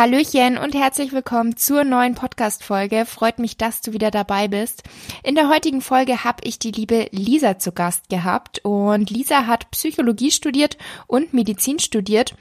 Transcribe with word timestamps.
Hallöchen 0.00 0.56
und 0.56 0.74
herzlich 0.74 1.12
willkommen 1.12 1.58
zur 1.58 1.84
neuen 1.84 2.14
Podcast-Folge. 2.14 3.04
Freut 3.04 3.38
mich, 3.38 3.58
dass 3.58 3.82
du 3.82 3.92
wieder 3.92 4.10
dabei 4.10 4.48
bist. 4.48 4.82
In 5.22 5.34
der 5.34 5.50
heutigen 5.50 5.82
Folge 5.82 6.24
habe 6.24 6.38
ich 6.44 6.58
die 6.58 6.70
liebe 6.70 7.08
Lisa 7.10 7.58
zu 7.58 7.72
Gast 7.72 8.08
gehabt 8.08 8.60
und 8.64 9.10
Lisa 9.10 9.46
hat 9.46 9.70
Psychologie 9.72 10.30
studiert 10.30 10.78
und 11.06 11.34
Medizin 11.34 11.78
studiert 11.80 12.34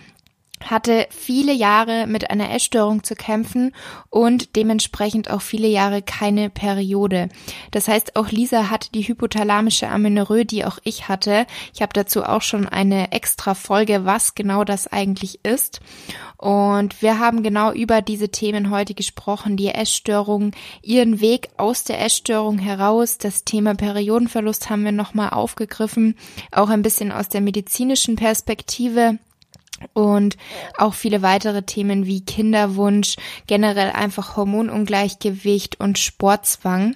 hatte 0.66 1.08
viele 1.10 1.54
Jahre 1.54 2.08
mit 2.08 2.30
einer 2.30 2.52
Essstörung 2.54 3.04
zu 3.04 3.16
kämpfen 3.16 3.74
und 4.10 4.56
dementsprechend 4.56 5.30
auch 5.30 5.42
viele 5.42 5.68
Jahre 5.68 6.02
keine 6.02 6.50
Periode. 6.50 7.30
Das 7.72 7.88
heißt, 7.88 8.16
auch 8.16 8.30
Lisa 8.30 8.70
hat 8.70 8.94
die 8.96 9.08
hypothalamische 9.08 9.88
Amenorrhoe, 9.88 10.46
die 10.46 10.66
auch 10.66 10.80
ich 10.84 11.08
hatte. 11.08 11.46
Ich 11.74 11.82
habe 11.82 11.94
dazu 11.94 12.24
auch 12.24 12.42
schon 12.42 12.68
eine 12.68 13.12
extra 13.12 13.54
Folge, 13.54 14.06
was 14.06 14.36
genau 14.36 14.64
das 14.64 14.88
eigentlich 14.88 15.40
ist. 15.44 15.80
Und 16.38 17.02
wir 17.02 17.20
haben 17.20 17.44
genau 17.44 17.74
über 17.74 18.02
diese 18.02 18.30
Themen 18.30 18.70
heute 18.70 18.94
gesprochen, 18.94 19.58
die 19.58 19.68
Essstörung, 19.68 20.52
ihren 20.82 21.20
Weg 21.20 21.50
aus 21.58 21.84
der 21.84 22.02
Essstörung 22.02 22.58
heraus, 22.58 23.18
das 23.18 23.44
Thema 23.44 23.76
Periodenverlust 23.76 24.70
haben 24.70 24.86
wir 24.86 24.94
nochmal 24.94 25.32
aufgegriffen, 25.32 26.16
auch 26.52 26.70
ein 26.70 26.82
bisschen 26.82 27.12
aus 27.12 27.28
der 27.28 27.42
medizinischen 27.42 28.16
Perspektive 28.16 29.20
und 29.94 30.38
auch 30.78 30.94
viele 30.94 31.22
weitere 31.22 31.64
Themen 31.64 32.06
wie 32.06 32.22
Kinderwunsch, 32.22 33.16
generell 33.48 33.92
einfach 33.92 34.36
Hormonungleichgewicht 34.38 35.80
und 35.80 35.98
Sportzwang. 35.98 36.96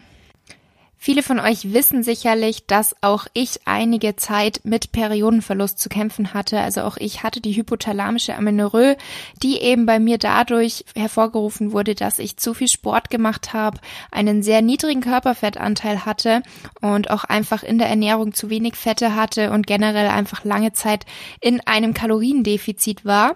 Viele 1.05 1.21
von 1.21 1.41
euch 1.41 1.73
wissen 1.73 2.01
sicherlich, 2.01 2.65
dass 2.65 2.95
auch 3.01 3.27
ich 3.33 3.59
einige 3.65 4.15
Zeit 4.15 4.61
mit 4.63 4.93
Periodenverlust 4.93 5.77
zu 5.77 5.89
kämpfen 5.89 6.33
hatte. 6.33 6.61
Also 6.61 6.83
auch 6.83 6.95
ich 6.95 7.23
hatte 7.23 7.41
die 7.41 7.51
hypothalamische 7.57 8.33
Amenorrhoe, 8.37 8.95
die 9.41 9.59
eben 9.59 9.85
bei 9.85 9.99
mir 9.99 10.17
dadurch 10.17 10.85
hervorgerufen 10.95 11.73
wurde, 11.73 11.93
dass 11.93 12.19
ich 12.19 12.37
zu 12.37 12.53
viel 12.53 12.69
Sport 12.69 13.09
gemacht 13.09 13.51
habe, 13.51 13.81
einen 14.11 14.43
sehr 14.43 14.61
niedrigen 14.61 15.01
Körperfettanteil 15.01 16.05
hatte 16.05 16.41
und 16.79 17.09
auch 17.09 17.25
einfach 17.25 17.63
in 17.63 17.79
der 17.79 17.89
Ernährung 17.89 18.33
zu 18.33 18.49
wenig 18.49 18.75
Fette 18.75 19.13
hatte 19.13 19.51
und 19.51 19.67
generell 19.67 20.07
einfach 20.07 20.45
lange 20.45 20.71
Zeit 20.71 21.05
in 21.41 21.59
einem 21.67 21.93
Kaloriendefizit 21.93 23.03
war 23.03 23.35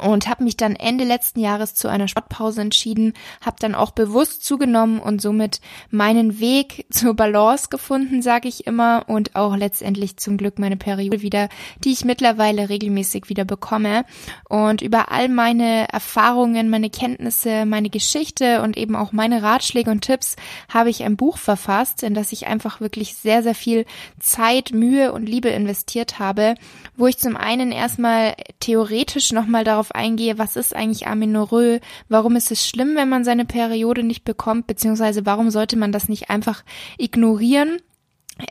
und 0.00 0.28
habe 0.28 0.44
mich 0.44 0.56
dann 0.56 0.76
Ende 0.76 1.04
letzten 1.04 1.40
Jahres 1.40 1.74
zu 1.74 1.88
einer 1.88 2.08
Sportpause 2.08 2.60
entschieden, 2.60 3.14
habe 3.40 3.56
dann 3.58 3.74
auch 3.74 3.90
bewusst 3.90 4.44
zugenommen 4.44 5.00
und 5.00 5.20
somit 5.20 5.60
meinen 5.90 6.40
Weg 6.40 6.86
zur 6.90 7.14
Balance 7.14 7.68
gefunden, 7.70 8.22
sage 8.22 8.48
ich 8.48 8.66
immer, 8.66 9.04
und 9.08 9.34
auch 9.34 9.56
letztendlich 9.56 10.16
zum 10.16 10.36
Glück 10.36 10.58
meine 10.58 10.76
Periode 10.76 11.22
wieder, 11.22 11.48
die 11.84 11.92
ich 11.92 12.04
mittlerweile 12.04 12.68
regelmäßig 12.68 13.28
wieder 13.28 13.44
bekomme. 13.44 14.04
Und 14.48 14.82
über 14.82 15.10
all 15.10 15.28
meine 15.28 15.88
Erfahrungen, 15.92 16.70
meine 16.70 16.90
Kenntnisse, 16.90 17.66
meine 17.66 17.90
Geschichte 17.90 18.62
und 18.62 18.76
eben 18.76 18.96
auch 18.96 19.12
meine 19.12 19.42
Ratschläge 19.42 19.90
und 19.90 20.02
Tipps 20.02 20.36
habe 20.68 20.90
ich 20.90 21.02
ein 21.02 21.16
Buch 21.16 21.38
verfasst, 21.38 22.02
in 22.02 22.14
das 22.14 22.32
ich 22.32 22.46
einfach 22.46 22.80
wirklich 22.80 23.14
sehr, 23.14 23.42
sehr 23.42 23.54
viel 23.54 23.84
Zeit, 24.20 24.72
Mühe 24.72 25.12
und 25.12 25.28
Liebe 25.28 25.48
investiert 25.48 26.18
habe, 26.18 26.54
wo 26.96 27.06
ich 27.06 27.18
zum 27.18 27.36
einen 27.36 27.72
erstmal 27.72 28.34
theoretisch 28.60 29.32
nochmal 29.32 29.64
darauf 29.64 29.79
darauf 29.80 29.94
eingehe, 29.94 30.38
was 30.38 30.56
ist 30.56 30.76
eigentlich 30.76 31.06
Amenorrhoe, 31.06 31.80
warum 32.10 32.36
ist 32.36 32.50
es 32.50 32.66
schlimm, 32.66 32.96
wenn 32.96 33.08
man 33.08 33.24
seine 33.24 33.46
Periode 33.46 34.02
nicht 34.02 34.24
bekommt, 34.24 34.66
beziehungsweise 34.66 35.24
warum 35.24 35.50
sollte 35.50 35.76
man 35.78 35.90
das 35.90 36.08
nicht 36.08 36.28
einfach 36.28 36.64
ignorieren 36.98 37.78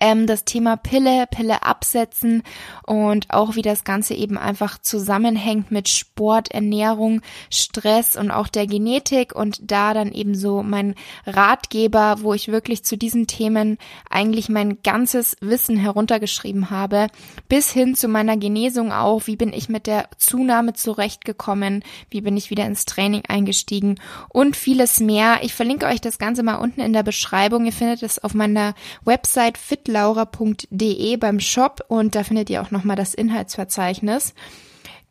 ähm, 0.02 0.28
das 0.28 0.46
Thema 0.46 0.78
Pille, 0.78 1.26
Pille 1.28 1.64
absetzen 1.64 2.44
und 2.86 3.30
auch 3.30 3.56
wie 3.56 3.62
das 3.62 3.84
Ganze 3.84 4.14
eben 4.14 4.38
einfach 4.38 4.78
zusammenhängt 4.80 5.72
mit 5.72 5.90
Sport, 5.90 6.52
Ernährung, 6.52 7.22
Stress 7.50 8.16
und 8.16 8.32
auch 8.32 8.48
der 8.48 8.68
Genetik 8.68 9.36
und 9.36 9.60
da 9.72 9.94
dann 9.94 10.12
eben 10.12 10.36
so 10.36 10.64
mein 10.64 10.96
Ratgeber, 11.26 12.18
wo 12.22 12.34
ich 12.34 12.50
wirklich 12.50 12.84
zu 12.84 12.98
diesen 12.98 13.28
Themen 13.28 13.78
eigentlich 14.10 14.50
mein 14.50 14.82
ganzes 14.82 15.38
Wissen 15.42 15.78
heruntergeschrieben 15.78 16.70
habe, 16.70 17.08
bis 17.48 17.72
hin 17.72 17.96
zu 17.96 18.08
meiner 18.08 18.38
Genesung 18.38 18.92
auch, 18.92 19.28
wie 19.28 19.36
bin 19.36 19.54
ich 19.54 19.70
mit 19.70 19.88
der 19.88 20.10
Zunahme 20.18 20.74
zurechtgekommen, 20.74 21.84
wie 22.10 22.22
bin 22.22 22.38
ich 22.38 22.50
wieder 22.50 22.66
ins 22.66 22.86
Training 22.86 23.24
eingestiegen 23.28 24.00
und 24.30 24.56
vieles 24.56 25.00
mehr. 25.00 25.40
Ich 25.42 25.54
verlinke 25.54 25.86
euch 25.86 26.02
das 26.02 26.18
Ganze 26.18 26.44
mal 26.44 26.56
unten 26.56 26.82
in 26.82 26.94
der 26.94 27.04
Beschreibung. 27.04 27.66
Ihr 27.66 27.74
findet 27.74 28.04
es 28.04 28.24
auf 28.24 28.34
meiner 28.34 28.74
Website 29.04 29.58
fitlaura.de 29.80 31.18
beim 31.18 31.40
Shop 31.40 31.84
und 31.88 32.16
da 32.16 32.24
findet 32.24 32.50
ihr 32.50 32.62
auch 32.62 32.72
nochmal 32.72 32.96
das 32.96 33.14
Inhaltsverzeichnis. 33.14 34.34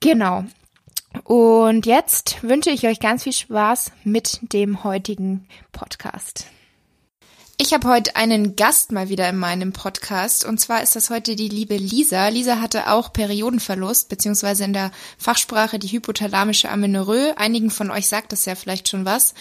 Genau. 0.01 0.45
Und 1.25 1.87
jetzt 1.87 2.43
wünsche 2.43 2.71
ich 2.71 2.87
euch 2.87 3.01
ganz 3.01 3.25
viel 3.25 3.33
Spaß 3.33 3.93
mit 4.05 4.41
dem 4.53 4.85
heutigen 4.85 5.47
Podcast. 5.73 6.47
Ich 7.61 7.75
habe 7.75 7.89
heute 7.89 8.15
einen 8.15 8.55
Gast 8.55 8.93
mal 8.93 9.09
wieder 9.09 9.29
in 9.29 9.37
meinem 9.37 9.73
Podcast 9.73 10.45
und 10.45 10.61
zwar 10.61 10.81
ist 10.81 10.95
das 10.95 11.11
heute 11.11 11.35
die 11.35 11.49
liebe 11.49 11.77
Lisa. 11.77 12.29
Lisa 12.29 12.61
hatte 12.61 12.89
auch 12.89 13.13
Periodenverlust, 13.13 14.09
beziehungsweise 14.09 14.63
in 14.63 14.73
der 14.73 14.93
Fachsprache 15.19 15.81
die 15.81 15.89
hypothalamische 15.89 16.71
Amenorrhoe. 16.71 17.37
Einigen 17.37 17.73
von 17.73 17.91
euch 17.91 18.07
sagt 18.07 18.31
das 18.31 18.45
ja 18.45 18.55
vielleicht 18.55 18.89
schon 18.89 19.05
was. 19.05 19.35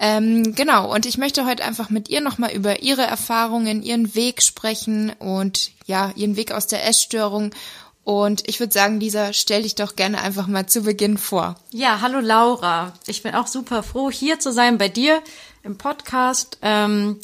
Ähm, 0.00 0.56
genau, 0.56 0.92
und 0.92 1.06
ich 1.06 1.16
möchte 1.16 1.46
heute 1.46 1.62
einfach 1.62 1.90
mit 1.90 2.08
ihr 2.08 2.20
nochmal 2.20 2.50
über 2.50 2.82
ihre 2.82 3.02
Erfahrungen, 3.02 3.84
ihren 3.84 4.16
Weg 4.16 4.42
sprechen 4.42 5.12
und 5.20 5.70
ja, 5.86 6.10
ihren 6.16 6.34
Weg 6.34 6.50
aus 6.50 6.66
der 6.66 6.84
Essstörung. 6.88 7.54
Und 8.02 8.48
ich 8.48 8.58
würde 8.58 8.72
sagen, 8.72 8.98
Lisa, 8.98 9.32
stell 9.32 9.62
dich 9.62 9.76
doch 9.76 9.94
gerne 9.94 10.20
einfach 10.22 10.48
mal 10.48 10.66
zu 10.66 10.82
Beginn 10.82 11.18
vor. 11.18 11.54
Ja, 11.70 12.00
hallo 12.00 12.18
Laura. 12.18 12.94
Ich 13.06 13.22
bin 13.22 13.36
auch 13.36 13.46
super 13.46 13.84
froh, 13.84 14.10
hier 14.10 14.40
zu 14.40 14.52
sein 14.52 14.76
bei 14.76 14.88
dir 14.88 15.22
im 15.62 15.78
Podcast. 15.78 16.58
Ähm, 16.62 17.20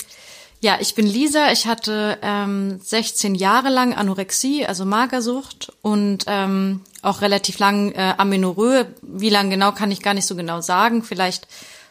ja, 0.61 0.78
ich 0.81 0.94
bin 0.94 1.06
Lisa. 1.06 1.53
Ich 1.53 1.67
hatte 1.67 2.19
ähm, 2.22 2.81
16 2.83 3.34
Jahre 3.34 3.69
lang 3.69 3.94
Anorexie, 3.94 4.67
also 4.67 4.84
Magersucht 4.84 5.72
und 5.83 6.25
ähm, 6.27 6.81
auch 7.03 7.21
relativ 7.21 7.59
lang 7.59 7.93
äh, 7.93 8.15
Amenorrhoe. 8.17 8.87
Wie 9.03 9.31
lang 9.31 9.50
genau 9.50 9.72
kann 9.72 9.91
ich 9.91 10.03
gar 10.03 10.15
nicht 10.15 10.27
so 10.27 10.34
genau 10.34 10.61
sagen. 10.61 11.03
Vielleicht 11.03 11.47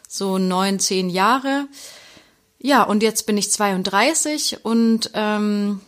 so 0.08 0.38
neun, 0.38 0.78
zehn 0.80 1.10
Jahre. 1.10 1.68
Ja, 2.58 2.82
und 2.82 3.02
jetzt 3.02 3.26
bin 3.26 3.38
ich 3.38 3.52
32 3.52 4.64
und 4.64 5.10
ähm, 5.14 5.80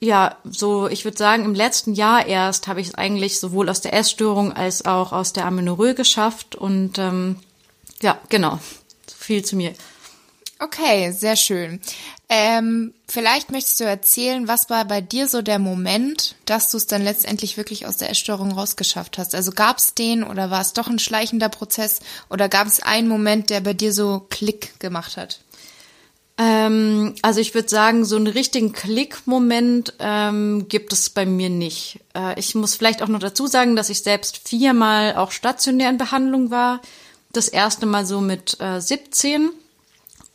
ja, 0.00 0.36
so 0.44 0.88
ich 0.88 1.04
würde 1.04 1.18
sagen, 1.18 1.44
im 1.44 1.54
letzten 1.54 1.94
Jahr 1.94 2.26
erst 2.26 2.66
habe 2.66 2.80
ich 2.80 2.88
es 2.88 2.94
eigentlich 2.94 3.38
sowohl 3.38 3.68
aus 3.68 3.80
der 3.80 3.92
Essstörung 3.92 4.52
als 4.52 4.84
auch 4.84 5.12
aus 5.12 5.32
der 5.32 5.46
Amenorrhoe 5.46 5.94
geschafft 5.94 6.56
und 6.56 6.98
ähm, 6.98 7.36
ja, 8.00 8.18
genau, 8.28 8.58
so 9.06 9.16
viel 9.16 9.44
zu 9.44 9.56
mir. 9.56 9.74
Okay, 10.62 11.10
sehr 11.10 11.34
schön. 11.34 11.80
Ähm, 12.28 12.94
vielleicht 13.08 13.50
möchtest 13.50 13.80
du 13.80 13.84
erzählen, 13.84 14.46
was 14.46 14.70
war 14.70 14.84
bei 14.84 15.00
dir 15.00 15.26
so 15.26 15.42
der 15.42 15.58
Moment, 15.58 16.36
dass 16.44 16.70
du 16.70 16.76
es 16.76 16.86
dann 16.86 17.02
letztendlich 17.02 17.56
wirklich 17.56 17.84
aus 17.84 17.96
der 17.96 18.10
Essstörung 18.10 18.52
rausgeschafft 18.52 19.18
hast? 19.18 19.34
Also 19.34 19.50
gab 19.50 19.78
es 19.78 19.94
den 19.94 20.22
oder 20.22 20.52
war 20.52 20.60
es 20.60 20.72
doch 20.72 20.86
ein 20.86 21.00
schleichender 21.00 21.48
Prozess 21.48 21.98
oder 22.30 22.48
gab 22.48 22.68
es 22.68 22.80
einen 22.80 23.08
Moment, 23.08 23.50
der 23.50 23.60
bei 23.60 23.74
dir 23.74 23.92
so 23.92 24.24
Klick 24.30 24.78
gemacht 24.78 25.16
hat? 25.16 25.40
Ähm, 26.38 27.16
also 27.22 27.40
ich 27.40 27.54
würde 27.54 27.68
sagen, 27.68 28.04
so 28.04 28.14
einen 28.14 28.28
richtigen 28.28 28.72
Klick-Moment 28.72 29.94
ähm, 29.98 30.68
gibt 30.68 30.92
es 30.92 31.10
bei 31.10 31.26
mir 31.26 31.50
nicht. 31.50 31.98
Äh, 32.14 32.38
ich 32.38 32.54
muss 32.54 32.76
vielleicht 32.76 33.02
auch 33.02 33.08
noch 33.08 33.18
dazu 33.18 33.48
sagen, 33.48 33.74
dass 33.74 33.90
ich 33.90 34.04
selbst 34.04 34.48
viermal 34.48 35.16
auch 35.16 35.32
stationär 35.32 35.90
in 35.90 35.98
Behandlung 35.98 36.52
war. 36.52 36.80
Das 37.32 37.48
erste 37.48 37.84
Mal 37.84 38.06
so 38.06 38.20
mit 38.20 38.60
äh, 38.60 38.80
17 38.80 39.50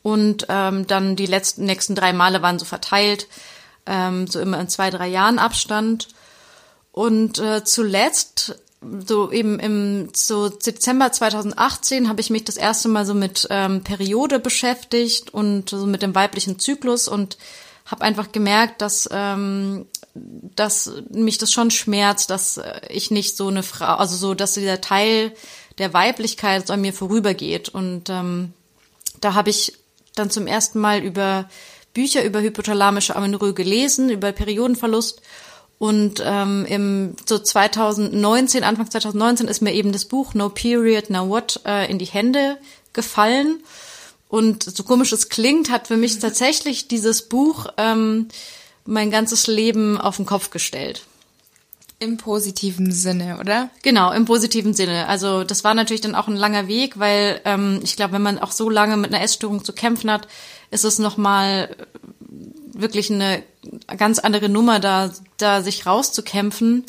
und 0.08 0.46
ähm, 0.48 0.88
dann 0.88 1.18
die 1.18 1.26
letzten 1.26 1.66
nächsten 1.66 1.94
drei 1.94 2.14
Male 2.14 2.42
waren 2.42 2.60
so 2.60 2.64
verteilt, 2.64 3.28
ähm, 3.86 4.26
so 4.26 4.40
immer 4.40 4.58
in 4.58 4.70
zwei, 4.70 4.90
drei 4.90 5.10
Jahren 5.10 5.38
Abstand. 5.38 6.08
Und 6.94 7.40
äh, 7.40 7.66
zuletzt, 7.66 8.56
so 9.06 9.30
eben 9.34 9.60
im 9.60 10.08
so 10.16 10.48
Dezember 10.48 11.12
2018, 11.12 12.08
habe 12.08 12.22
ich 12.22 12.30
mich 12.30 12.46
das 12.46 12.56
erste 12.56 12.88
Mal 12.88 13.06
so 13.06 13.14
mit 13.14 13.48
ähm, 13.50 13.84
Periode 13.84 14.40
beschäftigt 14.40 15.34
und 15.34 15.72
so 15.72 15.86
mit 15.86 16.02
dem 16.02 16.16
weiblichen 16.16 16.58
Zyklus 16.58 17.10
und 17.10 17.38
habe 17.84 18.06
einfach 18.06 18.32
gemerkt, 18.32 18.82
dass 18.82 19.10
ähm, 19.12 19.88
dass 20.56 20.90
mich 21.10 21.38
das 21.38 21.52
schon 21.52 21.70
schmerzt, 21.70 22.30
dass 22.30 22.62
ich 22.90 23.12
nicht 23.12 23.36
so 23.36 23.50
eine 23.50 23.62
Frau, 23.62 23.96
also 23.96 24.16
so, 24.16 24.34
dass 24.34 24.54
dieser 24.54 24.80
Teil 24.80 25.34
der 25.80 25.94
Weiblichkeit 25.94 26.66
so 26.66 26.74
an 26.74 26.82
mir 26.82 26.94
vorübergeht. 26.94 27.70
Und 27.70 28.10
ähm, 28.10 28.54
da 29.20 29.34
habe 29.34 29.50
ich 29.50 29.74
dann 30.20 30.30
zum 30.30 30.48
ersten 30.48 30.80
Mal 30.80 31.04
über 31.04 31.50
Bücher 31.94 32.24
über 32.24 32.42
hypothalamische 32.42 33.16
Amenorrhoe 33.16 33.54
gelesen, 33.54 34.10
über 34.10 34.32
Periodenverlust 34.32 35.22
Und 35.80 36.22
ähm, 36.24 36.66
im 36.68 37.16
so 37.26 37.38
2019, 37.38 38.64
Anfang 38.64 38.90
2019 38.90 39.48
ist 39.48 39.62
mir 39.62 39.74
eben 39.74 39.92
das 39.92 40.06
Buch 40.06 40.34
No 40.34 40.50
Period, 40.50 41.10
Now 41.10 41.30
What 41.30 41.62
äh, 41.66 41.90
in 41.90 42.00
die 42.00 42.06
Hände 42.06 42.58
gefallen. 42.94 43.64
Und 44.28 44.64
so 44.64 44.84
komisch 44.84 45.12
es 45.12 45.30
klingt, 45.30 45.70
hat 45.70 45.88
für 45.88 45.98
mich 45.98 46.20
tatsächlich 46.20 46.88
dieses 46.88 47.24
Buch 47.24 47.68
ähm, 47.78 48.28
mein 48.86 49.12
ganzes 49.12 49.48
Leben 49.48 50.00
auf 50.00 50.18
den 50.18 50.26
Kopf 50.26 50.50
gestellt. 50.50 51.04
Im 52.00 52.18
positiven 52.18 52.92
Sinne, 52.92 53.40
oder? 53.40 53.72
Genau, 53.82 54.12
im 54.12 54.26
positiven 54.26 54.76
Sinne. 54.76 55.08
Also 55.08 55.44
das 55.44 55.64
war 55.64 55.74
natürlich 55.74 56.02
dann 56.02 56.14
auch 56.14 56.28
ein 56.28 56.36
langer 56.36 56.68
Weg, 56.68 57.00
weil 57.00 57.42
ähm, 57.44 57.80
ich 57.84 57.96
glaube, 57.96 58.14
wenn 58.14 58.22
man 58.22 58.38
auch 58.38 58.52
so 58.52 58.70
lange 58.70 58.98
mit 58.98 59.12
einer 59.12 59.24
Essstörung 59.24 59.64
zu 59.64 59.74
kämpfen 59.74 60.12
hat, 60.12 60.28
ist 60.70 60.86
es 60.86 61.00
nochmal 61.00 61.76
wirklich 62.20 63.12
eine 63.12 63.42
ganz 63.98 64.20
andere 64.20 64.48
Nummer, 64.48 64.80
da, 64.80 65.12
da 65.38 65.64
sich 65.64 65.88
rauszukämpfen. 65.88 66.86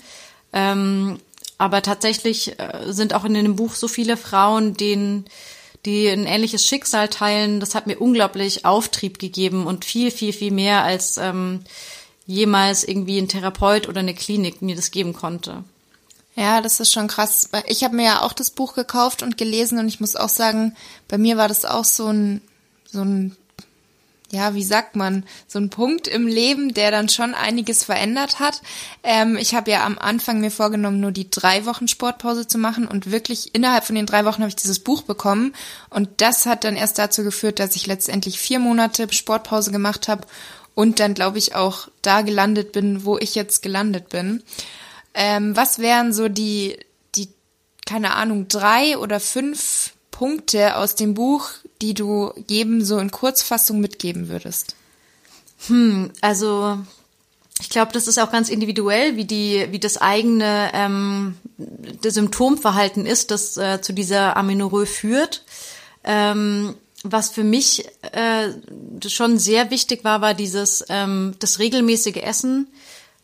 Ähm, 0.53 1.19
aber 1.57 1.81
tatsächlich 1.83 2.59
äh, 2.59 2.93
sind 2.93 3.15
auch 3.15 3.25
in 3.25 3.35
dem 3.35 3.57
Buch 3.57 3.75
so 3.75 3.89
viele 3.89 4.19
Frauen, 4.19 4.75
denen 4.75 5.25
die 5.87 6.09
ein 6.09 6.27
ähnliches 6.27 6.67
Schicksal 6.67 7.09
teilen. 7.09 7.61
Das 7.61 7.75
hat 7.75 7.87
mir 7.87 7.99
unglaublich 7.99 8.65
Auftrieb 8.65 9.19
gegeben 9.19 9.67
und 9.67 9.85
viel, 9.85 10.11
viel, 10.11 10.33
viel 10.33 10.51
mehr 10.51 10.85
als 10.85 11.17
ähm, 11.17 11.61
jemals 12.29 12.85
irgendwie 12.85 13.19
ein 13.19 13.27
Therapeut 13.27 13.89
oder 13.89 14.01
eine 14.01 14.15
Klinik 14.15 14.61
mir 14.61 14.77
das 14.77 14.93
geben 14.93 15.15
konnte. 15.15 15.65
Ja, 16.37 16.61
das 16.61 16.79
ist 16.79 16.93
schon 16.93 17.09
krass. 17.09 17.49
Ich 17.67 17.83
habe 17.83 17.97
mir 17.97 18.05
ja 18.05 18.23
auch 18.23 18.35
das 18.35 18.51
Buch 18.51 18.75
gekauft 18.75 19.25
und 19.25 19.39
gelesen 19.39 19.79
und 19.79 19.89
ich 19.89 19.99
muss 19.99 20.15
auch 20.15 20.29
sagen, 20.29 20.77
bei 21.09 21.19
mir 21.19 21.37
war 21.37 21.49
das 21.49 21.65
auch 21.65 21.85
so 21.85 22.07
ein, 22.13 22.43
so 22.85 23.01
ein, 23.01 23.35
ja, 24.31 24.55
wie 24.55 24.63
sagt 24.63 24.95
man, 24.95 25.25
so 25.49 25.59
ein 25.59 25.71
Punkt 25.71 26.07
im 26.07 26.27
Leben, 26.27 26.75
der 26.75 26.91
dann 26.91 27.09
schon 27.09 27.35
einiges 27.35 27.83
verändert 27.83 28.41
hat. 28.41 28.61
Ähm, 29.03 29.39
ich 29.39 29.55
habe 29.55 29.71
ja 29.71 29.87
am 29.87 29.99
Anfang 29.99 30.41
mir 30.41 30.51
vorgenommen, 30.51 31.01
nur 31.01 31.13
die 31.13 31.31
drei 31.31 31.65
Wochen 31.65 31.89
Sportpause 31.89 32.47
zu 32.47 32.59
machen 32.59 32.87
und 32.87 33.11
wirklich 33.11 33.55
innerhalb 33.55 33.85
von 33.85 33.97
den 33.97 34.07
drei 34.07 34.27
Wochen 34.27 34.43
habe 34.43 34.51
ich 34.51 34.57
dieses 34.57 34.81
Buch 34.81 35.01
bekommen 35.01 35.55
und 35.89 36.11
das 36.19 36.45
hat 36.45 36.63
dann 36.63 36.77
erst 36.77 36.99
dazu 36.99 37.25
geführt, 37.25 37.59
dass 37.59 37.75
ich 37.75 37.87
letztendlich 37.87 38.39
vier 38.39 38.59
Monate 38.59 39.11
Sportpause 39.11 39.73
gemacht 39.73 40.09
habe 40.09 40.27
und 40.79 41.01
dann, 41.01 41.15
glaube 41.15 41.39
ich, 41.39 41.57
auch 41.57 41.89
da 42.03 42.23
gelandet 42.23 42.71
bin, 42.71 43.05
wo 43.05 43.19
ich 43.19 43.35
jetzt 43.35 43.63
gelandet 43.63 44.11
bin. 44.11 44.45
Ähm, 45.13 45.57
was 45.57 45.81
wären 45.81 46.13
so 46.13 46.29
die, 46.29 46.79
die, 47.17 47.31
keine 47.85 48.15
Ahnung, 48.15 48.47
drei 48.47 48.97
oder 48.97 49.19
fünf 49.19 49.95
Punkte 50.13 50.77
aus 50.77 50.95
dem 50.95 51.15
Buch, 51.15 51.51
die 51.83 51.95
du 51.95 52.33
jedem 52.49 52.85
so 52.85 53.01
in 53.01 53.11
Kurzfassung 53.11 53.81
mitgeben 53.81 54.29
würdest? 54.29 54.77
Hm, 55.67 56.13
also 56.21 56.79
ich 57.61 57.71
glaube, 57.71 57.91
das 57.91 58.07
ist 58.07 58.21
auch 58.21 58.31
ganz 58.31 58.49
individuell, 58.49 59.17
wie 59.17 59.25
die, 59.25 59.67
wie 59.73 59.81
das 59.81 59.97
eigene 59.97 60.71
ähm, 60.75 61.35
das 62.03 62.15
Symptomverhalten 62.15 63.05
ist, 63.05 63.33
das 63.33 63.57
äh, 63.57 63.81
zu 63.81 63.93
dieser 63.93 64.37
Amenorrhoe 64.37 64.87
führt. 64.87 65.43
Ähm, 66.05 66.77
was 67.05 67.31
für 67.31 67.45
mich 67.45 67.87
äh, 68.13 68.49
schon 69.09 69.39
sehr 69.39 69.71
wichtig 69.71 70.05
war, 70.05 70.21
war 70.21 70.35
dieses 70.35 70.85
ähm, 70.89 71.35
das 71.39 71.59
regelmäßige 71.59 72.17
Essen, 72.17 72.69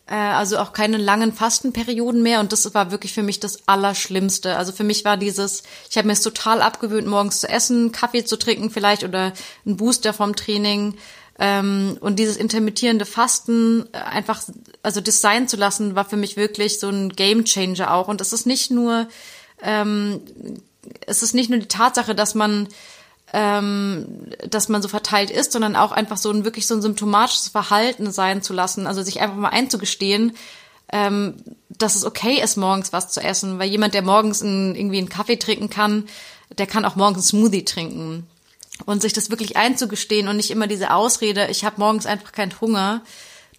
äh, 0.07 0.15
also 0.15 0.59
auch 0.59 0.71
keine 0.71 0.97
langen 0.97 1.33
Fastenperioden 1.33 2.23
mehr. 2.23 2.39
Und 2.39 2.51
das 2.51 2.73
war 2.73 2.91
wirklich 2.91 3.13
für 3.13 3.23
mich 3.23 3.39
das 3.39 3.67
Allerschlimmste. 3.67 4.55
Also 4.55 4.71
für 4.71 4.83
mich 4.83 5.03
war 5.03 5.17
dieses, 5.17 5.63
ich 5.89 5.97
habe 5.97 6.07
mir 6.07 6.13
es 6.13 6.21
total 6.21 6.61
abgewöhnt, 6.61 7.07
morgens 7.07 7.41
zu 7.41 7.49
essen, 7.49 7.91
Kaffee 7.91 8.23
zu 8.23 8.37
trinken 8.37 8.69
vielleicht 8.69 9.03
oder 9.03 9.33
ein 9.65 9.77
Booster 9.77 10.13
vom 10.13 10.35
Training. 10.35 10.95
Ähm, 11.37 11.97
und 11.99 12.17
dieses 12.17 12.37
intermittierende 12.37 13.05
Fasten 13.05 13.87
äh, 13.91 13.97
einfach, 13.97 14.41
also 14.83 15.01
das 15.01 15.19
sein 15.19 15.49
zu 15.49 15.57
lassen, 15.57 15.95
war 15.95 16.05
für 16.05 16.17
mich 16.17 16.37
wirklich 16.37 16.79
so 16.79 16.87
ein 16.87 17.09
Game 17.09 17.43
Changer 17.43 17.93
auch. 17.93 18.07
Und 18.07 18.21
es 18.21 18.31
ist 18.31 18.45
nicht 18.45 18.71
nur, 18.71 19.07
ähm, 19.61 20.21
es 21.05 21.23
ist 21.23 21.35
nicht 21.35 21.49
nur 21.49 21.59
die 21.59 21.67
Tatsache, 21.67 22.15
dass 22.15 22.35
man 22.35 22.69
ähm, 23.33 24.05
dass 24.49 24.69
man 24.69 24.81
so 24.81 24.87
verteilt 24.87 25.31
ist, 25.31 25.51
sondern 25.51 25.75
auch 25.75 25.91
einfach 25.91 26.17
so 26.17 26.31
ein 26.31 26.45
wirklich 26.45 26.67
so 26.67 26.75
ein 26.75 26.81
symptomatisches 26.81 27.49
Verhalten 27.49 28.11
sein 28.11 28.41
zu 28.41 28.53
lassen, 28.53 28.87
also 28.87 29.01
sich 29.01 29.19
einfach 29.21 29.35
mal 29.35 29.49
einzugestehen, 29.49 30.33
ähm, 30.91 31.35
dass 31.69 31.95
es 31.95 32.05
okay 32.05 32.41
ist, 32.41 32.57
morgens 32.57 32.93
was 32.93 33.09
zu 33.09 33.21
essen, 33.21 33.59
weil 33.59 33.69
jemand, 33.69 33.93
der 33.93 34.03
morgens 34.03 34.41
ein, 34.41 34.75
irgendwie 34.75 34.99
einen 34.99 35.09
Kaffee 35.09 35.37
trinken 35.37 35.69
kann, 35.69 36.07
der 36.57 36.67
kann 36.67 36.85
auch 36.85 36.95
morgens 36.95 37.33
einen 37.33 37.41
Smoothie 37.41 37.65
trinken 37.65 38.27
und 38.85 39.01
sich 39.01 39.13
das 39.13 39.29
wirklich 39.29 39.57
einzugestehen 39.57 40.27
und 40.27 40.37
nicht 40.37 40.51
immer 40.51 40.67
diese 40.67 40.93
Ausrede, 40.93 41.47
ich 41.49 41.65
habe 41.65 41.79
morgens 41.79 42.05
einfach 42.05 42.31
keinen 42.31 42.59
Hunger. 42.59 43.01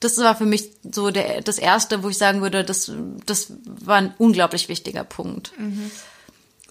Das 0.01 0.19
war 0.19 0.37
für 0.37 0.45
mich 0.45 0.71
so 0.91 1.11
der, 1.11 1.41
das 1.41 1.59
erste, 1.59 2.03
wo 2.03 2.11
ich 2.11 2.19
sagen 2.19 2.43
würde, 2.43 2.65
das, 2.65 2.93
das 3.25 3.53
war 3.65 3.97
ein 3.97 4.15
unglaublich 4.19 4.69
wichtiger 4.69 5.05
Punkt. 5.05 5.53
Mhm. 5.59 5.91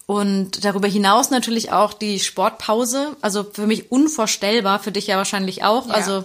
Und 0.07 0.63
darüber 0.63 0.87
hinaus 0.87 1.31
natürlich 1.31 1.71
auch 1.71 1.93
die 1.93 2.19
Sportpause. 2.19 3.15
Also 3.21 3.43
für 3.43 3.65
mich 3.65 3.91
unvorstellbar, 3.91 4.79
für 4.79 4.91
dich 4.91 5.07
ja 5.07 5.17
wahrscheinlich 5.17 5.63
auch. 5.63 5.87
Ja. 5.87 5.93
Also 5.93 6.23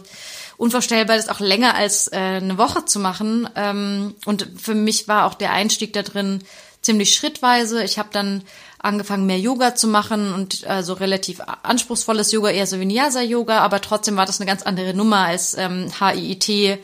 unvorstellbar, 0.58 1.16
das 1.16 1.30
auch 1.30 1.40
länger 1.40 1.74
als 1.74 2.08
äh, 2.08 2.16
eine 2.16 2.58
Woche 2.58 2.84
zu 2.84 2.98
machen. 2.98 3.48
Ähm, 3.56 4.14
und 4.26 4.46
für 4.60 4.74
mich 4.74 5.08
war 5.08 5.26
auch 5.26 5.34
der 5.34 5.52
Einstieg 5.52 5.94
da 5.94 6.02
drin 6.02 6.40
ziemlich 6.82 7.14
schrittweise. 7.14 7.82
Ich 7.82 7.98
habe 7.98 8.10
dann 8.12 8.42
angefangen, 8.78 9.26
mehr 9.26 9.38
Yoga 9.38 9.74
zu 9.74 9.88
machen 9.88 10.32
und 10.32 10.66
also 10.66 10.94
relativ 10.94 11.40
anspruchsvolles 11.62 12.32
Yoga, 12.32 12.50
eher 12.50 12.66
so 12.66 12.80
Vinyasa-Yoga, 12.80 13.58
aber 13.58 13.80
trotzdem 13.80 14.16
war 14.16 14.26
das 14.26 14.40
eine 14.40 14.48
ganz 14.48 14.62
andere 14.62 14.94
Nummer 14.94 15.26
als 15.26 15.54
ähm, 15.56 15.90
HIIT 15.98 16.78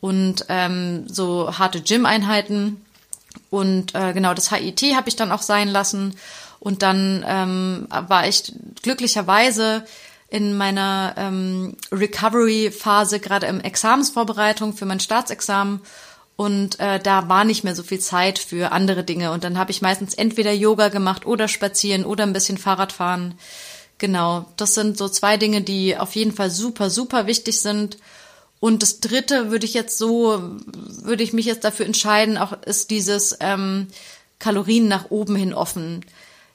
und 0.00 0.44
ähm, 0.48 1.04
so 1.08 1.58
harte 1.58 1.80
Gym-Einheiten. 1.80 2.84
Und 3.50 3.94
äh, 3.94 4.12
genau, 4.12 4.34
das 4.34 4.50
HIT 4.50 4.94
habe 4.94 5.08
ich 5.08 5.16
dann 5.16 5.32
auch 5.32 5.42
sein 5.42 5.68
lassen. 5.68 6.16
Und 6.60 6.82
dann 6.82 7.24
ähm, 7.26 7.86
war 7.90 8.28
ich 8.28 8.52
glücklicherweise 8.82 9.84
in 10.28 10.56
meiner 10.56 11.14
ähm, 11.16 11.76
Recovery-Phase, 11.90 13.18
gerade 13.18 13.46
im 13.46 13.60
Examensvorbereitung 13.60 14.74
für 14.74 14.86
mein 14.86 15.00
Staatsexamen. 15.00 15.80
Und 16.36 16.80
äh, 16.80 17.00
da 17.00 17.28
war 17.28 17.44
nicht 17.44 17.64
mehr 17.64 17.74
so 17.74 17.82
viel 17.82 17.98
Zeit 17.98 18.38
für 18.38 18.72
andere 18.72 19.04
Dinge. 19.04 19.32
Und 19.32 19.44
dann 19.44 19.58
habe 19.58 19.72
ich 19.72 19.82
meistens 19.82 20.14
entweder 20.14 20.52
Yoga 20.52 20.88
gemacht 20.88 21.26
oder 21.26 21.48
spazieren 21.48 22.04
oder 22.04 22.24
ein 22.24 22.32
bisschen 22.32 22.58
Fahrrad 22.58 22.92
fahren. 22.92 23.34
Genau, 23.98 24.46
das 24.56 24.74
sind 24.74 24.96
so 24.96 25.08
zwei 25.08 25.36
Dinge, 25.36 25.60
die 25.60 25.98
auf 25.98 26.16
jeden 26.16 26.32
Fall 26.32 26.50
super, 26.50 26.88
super 26.88 27.26
wichtig 27.26 27.60
sind. 27.60 27.98
Und 28.60 28.82
das 28.82 29.00
Dritte 29.00 29.50
würde 29.50 29.64
ich 29.64 29.74
jetzt 29.74 29.96
so, 29.96 30.38
würde 31.02 31.22
ich 31.22 31.32
mich 31.32 31.46
jetzt 31.46 31.64
dafür 31.64 31.86
entscheiden, 31.86 32.36
auch 32.36 32.52
ist 32.62 32.90
dieses 32.90 33.36
ähm, 33.40 33.88
Kalorien 34.38 34.86
nach 34.86 35.10
oben 35.10 35.34
hin 35.34 35.54
offen. 35.54 36.04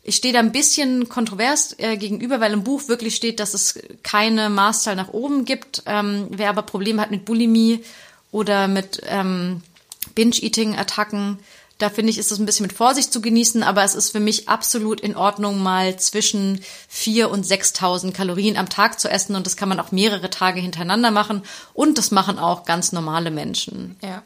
Ich 0.03 0.17
stehe 0.17 0.33
da 0.33 0.39
ein 0.39 0.51
bisschen 0.51 1.09
kontrovers 1.09 1.74
äh, 1.79 1.97
gegenüber, 1.97 2.39
weil 2.39 2.53
im 2.53 2.63
Buch 2.63 2.88
wirklich 2.88 3.15
steht, 3.15 3.39
dass 3.39 3.55
es 3.55 3.79
keine 4.03 4.51
Maßzahl 4.51 4.95
nach 4.95 5.09
oben 5.09 5.45
gibt. 5.45 5.81
Ähm, 5.88 6.27
wer 6.29 6.50
aber 6.50 6.62
Probleme 6.62 7.01
hat 7.01 7.09
mit 7.09 7.25
Bulimie 7.25 7.83
oder 8.31 8.67
mit 8.67 9.01
ähm, 9.07 9.63
Binge-Eating-Attacken, 10.13 11.39
da 11.77 11.89
finde 11.89 12.10
ich, 12.10 12.17
ist 12.17 12.32
es 12.32 12.39
ein 12.39 12.46
bisschen 12.46 12.65
mit 12.65 12.74
Vorsicht 12.74 13.12
zu 13.12 13.22
genießen, 13.22 13.62
aber 13.62 13.84
es 13.84 13.96
ist 13.96 14.12
für 14.12 14.20
mich 14.20 14.48
absolut 14.48 15.01
in 15.01 15.15
Ordnung, 15.15 15.62
mal 15.62 15.98
zwischen 16.00 16.62
vier 16.88 17.29
und 17.29 17.46
6.000 17.46 18.13
Kalorien 18.13 18.55
am 18.55 18.70
Tag 18.70 19.00
zu 19.00 19.10
essen 19.10 19.36
und 19.36 19.46
das 19.46 19.58
kann 19.58 19.70
man 19.70 19.79
auch 19.79 19.91
mehrere 19.91 20.29
Tage 20.29 20.62
hintereinander 20.62 21.12
machen 21.12 21.44
und 21.74 21.98
das 21.98 22.12
machen 22.12 22.39
auch 22.39 22.65
ganz 22.65 22.91
normale 22.91 23.32
Menschen. 23.32 23.98
Ja. 24.01 24.24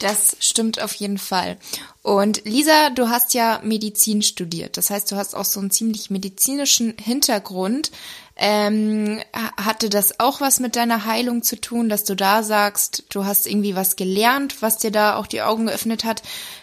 Das 0.00 0.36
stimmt 0.40 0.82
auf 0.82 0.92
jeden 0.94 1.18
Fall. 1.18 1.56
Und 2.02 2.44
Lisa, 2.44 2.90
du 2.90 3.08
hast 3.08 3.32
ja 3.32 3.60
Medizin 3.62 4.22
studiert. 4.22 4.76
Das 4.76 4.90
heißt, 4.90 5.10
du 5.10 5.16
hast 5.16 5.34
auch 5.34 5.44
so 5.44 5.60
einen 5.60 5.70
ziemlich 5.70 6.10
medizinischen 6.10 6.94
Hintergrund. 6.98 7.92
Ähm, 8.36 9.20
hatte 9.32 9.88
das 9.88 10.18
auch 10.18 10.40
was 10.40 10.58
mit 10.58 10.74
deiner 10.74 11.04
Heilung 11.06 11.42
zu 11.42 11.60
tun, 11.60 11.88
dass 11.88 12.02
du 12.02 12.16
da 12.16 12.42
sagst, 12.42 13.04
du 13.10 13.24
hast 13.24 13.46
irgendwie 13.46 13.76
was 13.76 13.94
gelernt, 13.94 14.60
was 14.60 14.78
dir 14.78 14.90
da 14.90 15.16
auch 15.16 15.28
die 15.28 15.42
Augen 15.42 15.66
geöffnet 15.66 16.04
hat? 16.04 16.22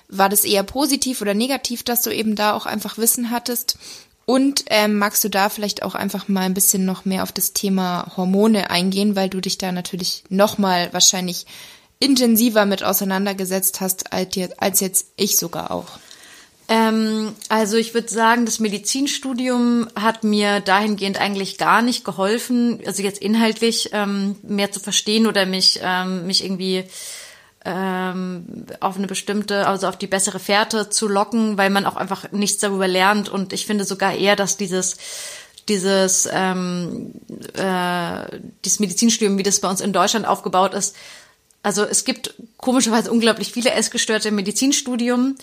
War 0.10 0.28
das 0.28 0.44
eher 0.44 0.64
positiv 0.64 1.22
oder 1.22 1.34
negativ, 1.34 1.84
dass 1.84 2.02
du 2.02 2.14
eben 2.14 2.36
da 2.36 2.54
auch 2.54 2.66
einfach 2.66 2.98
Wissen 2.98 3.32
hattest? 3.32 3.78
Und 4.26 4.66
ähm, 4.68 4.98
magst 4.98 5.24
du 5.24 5.30
da 5.30 5.50
vielleicht 5.50 5.84
auch 5.84 5.96
einfach 5.96 6.28
mal 6.28 6.42
ein 6.42 6.54
bisschen 6.54 6.86
noch 6.86 7.06
mehr 7.06 7.24
auf 7.24 7.32
das 7.32 7.54
Thema 7.54 8.12
Hormone 8.18 8.70
eingehen, 8.70 9.16
weil 9.16 9.30
du 9.30 9.40
dich 9.40 9.58
da 9.58 9.72
natürlich 9.72 10.24
noch 10.30 10.58
mal 10.58 10.92
wahrscheinlich 10.94 11.46
intensiver 12.00 12.66
mit 12.66 12.84
auseinandergesetzt 12.84 13.82
hast 13.82 14.12
als 14.12 14.80
jetzt 14.80 15.08
ich 15.16 15.38
sogar 15.38 15.72
auch? 15.72 16.00
Ähm, 16.72 17.36
also 17.50 17.76
ich 17.76 17.94
würde 17.94 18.08
sagen, 18.08 18.46
das 18.46 18.60
Medizinstudium 18.60 19.90
hat 19.94 20.24
mir 20.24 20.62
dahingehend 20.62 21.20
eigentlich 21.20 21.58
gar 21.58 21.82
nicht 21.82 22.06
geholfen, 22.06 22.80
also 22.86 23.04
jetzt 23.04 23.22
inhaltlich 23.22 23.90
ähm, 23.92 24.38
mehr 24.42 24.72
zu 24.72 24.80
verstehen 24.80 25.28
oder 25.28 25.46
mich, 25.46 25.82
ähm, 25.84 26.26
mich 26.28 26.46
irgendwie 26.46 26.86
ähm, 27.66 28.46
auf 28.80 28.96
eine 28.96 29.08
bestimmte, 29.08 29.68
also 29.68 29.86
auf 29.86 29.98
die 29.98 30.08
bessere 30.08 30.40
Fährte 30.40 30.90
zu 30.90 31.10
locken, 31.10 31.58
weil 31.58 31.72
man 31.72 31.86
auch 31.86 31.98
einfach 31.98 32.32
nichts 32.32 32.60
darüber 32.60 32.88
lernt. 32.88 33.28
Und 33.28 33.52
ich 33.52 33.66
finde 33.66 33.84
sogar 33.84 34.14
eher, 34.14 34.38
dass 34.38 34.56
dieses 34.56 34.96
dieses 35.68 36.28
ähm, 36.32 37.12
äh, 37.54 38.40
dieses 38.64 38.80
Medizinstudium, 38.80 39.38
wie 39.38 39.44
das 39.44 39.60
bei 39.60 39.70
uns 39.70 39.82
in 39.82 39.92
Deutschland 39.92 40.26
aufgebaut 40.26 40.74
ist, 40.74 40.96
also 41.64 41.84
es 41.84 42.06
gibt 42.06 42.34
komischerweise 42.58 43.12
unglaublich 43.12 43.52
viele 43.52 43.72
Essgestörte 43.72 44.30
im 44.30 44.36
Medizinstudium. 44.36 45.36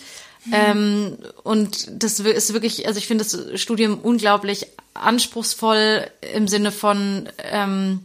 Mhm. 0.45 0.53
Ähm, 0.53 1.17
und 1.43 1.87
das 1.91 2.19
ist 2.19 2.53
wirklich, 2.53 2.87
also 2.87 2.97
ich 2.97 3.07
finde 3.07 3.23
das 3.23 3.61
Studium 3.61 3.99
unglaublich 3.99 4.67
anspruchsvoll 4.93 6.09
im 6.33 6.47
Sinne 6.47 6.71
von, 6.71 7.29
ähm, 7.37 8.01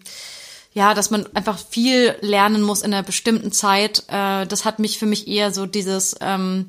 ja, 0.73 0.95
dass 0.95 1.11
man 1.11 1.27
einfach 1.35 1.59
viel 1.59 2.17
lernen 2.21 2.63
muss 2.63 2.83
in 2.83 2.93
einer 2.93 3.05
bestimmten 3.05 3.53
Zeit. 3.53 4.05
Äh, 4.09 4.47
das 4.47 4.65
hat 4.65 4.79
mich 4.79 4.99
für 4.99 5.07
mich 5.07 5.29
eher 5.29 5.53
so 5.53 5.67
dieses 5.67 6.17
ähm, 6.21 6.67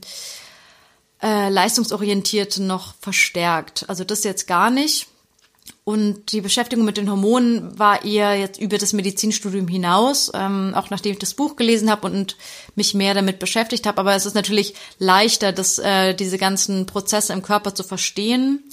äh, 1.21 1.49
leistungsorientierte 1.49 2.61
noch 2.61 2.93
verstärkt. 3.01 3.85
Also 3.87 4.03
das 4.03 4.23
jetzt 4.23 4.47
gar 4.47 4.69
nicht. 4.69 5.07
Und 5.83 6.31
die 6.31 6.41
Beschäftigung 6.41 6.83
mit 6.83 6.97
den 6.97 7.09
Hormonen 7.09 7.77
war 7.77 8.03
eher 8.03 8.35
jetzt 8.35 8.59
über 8.59 8.79
das 8.79 8.93
Medizinstudium 8.93 9.67
hinaus, 9.67 10.31
ähm, 10.33 10.73
auch 10.75 10.89
nachdem 10.89 11.13
ich 11.13 11.19
das 11.19 11.35
Buch 11.35 11.55
gelesen 11.55 11.91
habe 11.91 12.07
und 12.07 12.37
mich 12.75 12.95
mehr 12.95 13.13
damit 13.13 13.37
beschäftigt 13.37 13.85
habe. 13.85 13.99
Aber 13.99 14.15
es 14.15 14.25
ist 14.25 14.33
natürlich 14.33 14.73
leichter, 14.97 15.51
das, 15.51 15.77
äh, 15.77 16.15
diese 16.15 16.39
ganzen 16.39 16.87
Prozesse 16.87 17.33
im 17.33 17.43
Körper 17.43 17.75
zu 17.75 17.83
verstehen. 17.83 18.63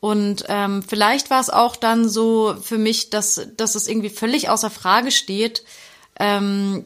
Und 0.00 0.44
ähm, 0.48 0.82
vielleicht 0.82 1.30
war 1.30 1.40
es 1.40 1.50
auch 1.50 1.76
dann 1.76 2.08
so 2.08 2.56
für 2.60 2.78
mich, 2.78 3.10
dass, 3.10 3.46
dass 3.56 3.74
es 3.76 3.86
irgendwie 3.86 4.10
völlig 4.10 4.48
außer 4.48 4.70
Frage 4.70 5.12
steht, 5.12 5.62
ähm, 6.18 6.84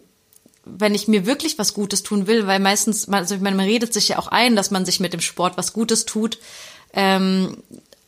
wenn 0.66 0.94
ich 0.94 1.08
mir 1.08 1.26
wirklich 1.26 1.58
was 1.58 1.74
Gutes 1.74 2.02
tun 2.02 2.26
will, 2.26 2.46
weil 2.46 2.60
meistens, 2.60 3.08
also 3.08 3.36
meine, 3.38 3.56
man 3.56 3.66
redet 3.66 3.94
sich 3.94 4.08
ja 4.08 4.18
auch 4.18 4.28
ein, 4.28 4.56
dass 4.56 4.70
man 4.70 4.84
sich 4.84 5.00
mit 5.00 5.12
dem 5.12 5.20
Sport 5.20 5.56
was 5.56 5.72
Gutes 5.72 6.04
tut. 6.06 6.38
Ähm, 6.92 7.56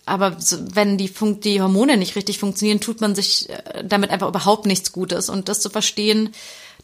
aber 0.06 0.36
wenn 0.72 0.96
die, 0.96 1.08
Fun 1.08 1.40
die 1.40 1.60
Hormone 1.60 1.96
nicht 1.96 2.14
richtig 2.14 2.38
funktionieren, 2.38 2.80
tut 2.80 3.00
man 3.00 3.16
sich 3.16 3.50
äh, 3.50 3.84
damit 3.84 4.10
einfach 4.10 4.28
überhaupt 4.28 4.64
nichts 4.64 4.92
Gutes. 4.92 5.28
Und 5.28 5.48
das 5.48 5.60
zu 5.60 5.68
verstehen, 5.68 6.30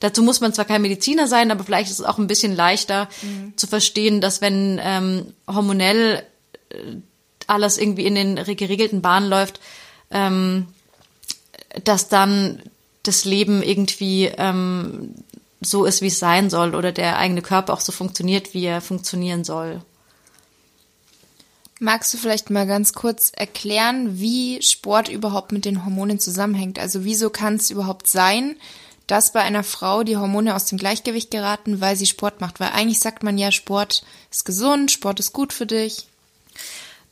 dazu 0.01 0.25
muss 0.25 0.41
man 0.41 0.53
zwar 0.53 0.65
kein 0.65 0.83
Mediziner 0.83 1.29
sein, 1.29 1.53
aber 1.53 1.63
vielleicht 1.63 1.91
ist 1.91 2.01
es 2.01 2.05
auch 2.05 2.19
ein 2.19 2.27
bisschen 2.27 2.55
leichter 2.55 3.09
mhm. 3.23 3.53
zu 3.57 3.69
verstehen, 3.69 4.21
dass 4.21 4.41
wenn 4.41 4.81
ähm, 4.83 5.27
hormonell 5.47 6.25
äh, 6.71 6.97
alles 7.47 7.79
irgendwie 7.79 8.07
in 8.07 8.17
den 8.17 8.37
geregelten 8.57 9.03
Bahnen 9.03 9.31
läuft, 9.31 9.61
ähm, 10.11 10.67
dass 11.85 12.09
dann 12.09 12.61
das 13.05 13.25
Leben 13.25 13.63
irgendwie 13.63 14.27
ähm, 14.37 15.15
so 15.61 15.85
ist, 15.85 16.03
wie 16.03 16.09
es 16.09 16.19
sein 16.19 16.51
soll 16.51 16.75
oder 16.75 16.91
der 16.91 17.19
eigene 17.19 17.43
Körper 17.43 17.73
auch 17.73 17.81
so 17.81 17.93
funktioniert, 17.93 18.53
wie 18.53 18.65
er 18.65 18.81
funktionieren 18.81 19.45
soll. 19.45 19.81
Magst 21.83 22.15
du 22.15 22.17
vielleicht 22.17 22.49
mal 22.49 22.65
ganz 22.65 22.93
kurz 22.93 23.33
erklären, 23.35 24.21
wie 24.21 24.63
Sport 24.63 25.09
überhaupt 25.09 25.51
mit 25.51 25.65
den 25.65 25.85
Hormonen 25.85 26.21
zusammenhängt? 26.21 26.79
Also 26.79 27.03
wieso 27.03 27.29
kann 27.29 27.57
es 27.57 27.73
überhaupt 27.73 28.07
sein, 28.07 28.55
dass 29.09 29.33
bei 29.33 29.41
einer 29.41 29.65
Frau 29.65 30.05
die 30.05 30.17
Hormone 30.17 30.55
aus 30.55 30.67
dem 30.67 30.79
Gleichgewicht 30.79 31.33
geraten, 31.33 31.81
weil 31.81 31.97
sie 31.97 32.07
Sport 32.07 32.41
macht? 32.41 32.61
Weil 32.61 32.69
eigentlich 32.69 33.01
sagt 33.01 33.25
man 33.25 33.37
ja, 33.37 33.51
Sport 33.51 34.05
ist 34.31 34.45
gesund, 34.45 34.93
Sport 34.93 35.19
ist 35.19 35.33
gut 35.33 35.53
für 35.53 35.67
dich. 35.67 36.07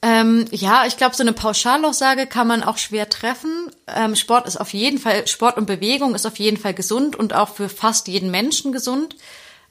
Ähm, 0.02 0.44
ja, 0.52 0.86
ich 0.86 0.96
glaube, 0.96 1.16
so 1.16 1.24
eine 1.24 1.32
Pauschalaussage 1.32 2.28
kann 2.28 2.46
man 2.46 2.62
auch 2.62 2.78
schwer 2.78 3.08
treffen. 3.08 3.72
Ähm, 3.88 4.14
Sport 4.14 4.46
ist 4.46 4.60
auf 4.60 4.72
jeden 4.72 4.98
Fall, 4.98 5.26
Sport 5.26 5.56
und 5.56 5.66
Bewegung 5.66 6.14
ist 6.14 6.26
auf 6.26 6.38
jeden 6.38 6.58
Fall 6.58 6.74
gesund 6.74 7.16
und 7.16 7.34
auch 7.34 7.48
für 7.48 7.68
fast 7.68 8.06
jeden 8.06 8.30
Menschen 8.30 8.70
gesund. 8.70 9.16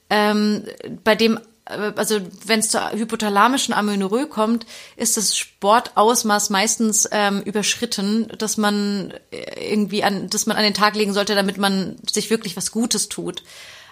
Ähm, 0.09 0.65
bei 1.05 1.15
dem 1.15 1.39
also 1.69 2.19
wenn 2.45 2.59
es 2.59 2.69
zur 2.69 2.91
hypothalamischen 2.91 3.73
Amenorrhoe 3.73 4.27
kommt, 4.27 4.65
ist 4.95 5.17
das 5.17 5.37
Sportausmaß 5.37 6.49
meistens 6.49 7.07
ähm, 7.11 7.41
überschritten, 7.41 8.27
dass 8.37 8.57
man 8.57 9.13
äh, 9.31 9.71
irgendwie 9.71 10.03
an, 10.03 10.29
dass 10.29 10.45
man 10.45 10.57
an 10.57 10.63
den 10.63 10.73
Tag 10.73 10.95
legen 10.95 11.13
sollte, 11.13 11.35
damit 11.35 11.57
man 11.57 11.97
sich 12.09 12.29
wirklich 12.29 12.57
was 12.57 12.71
Gutes 12.71 13.09
tut. 13.09 13.43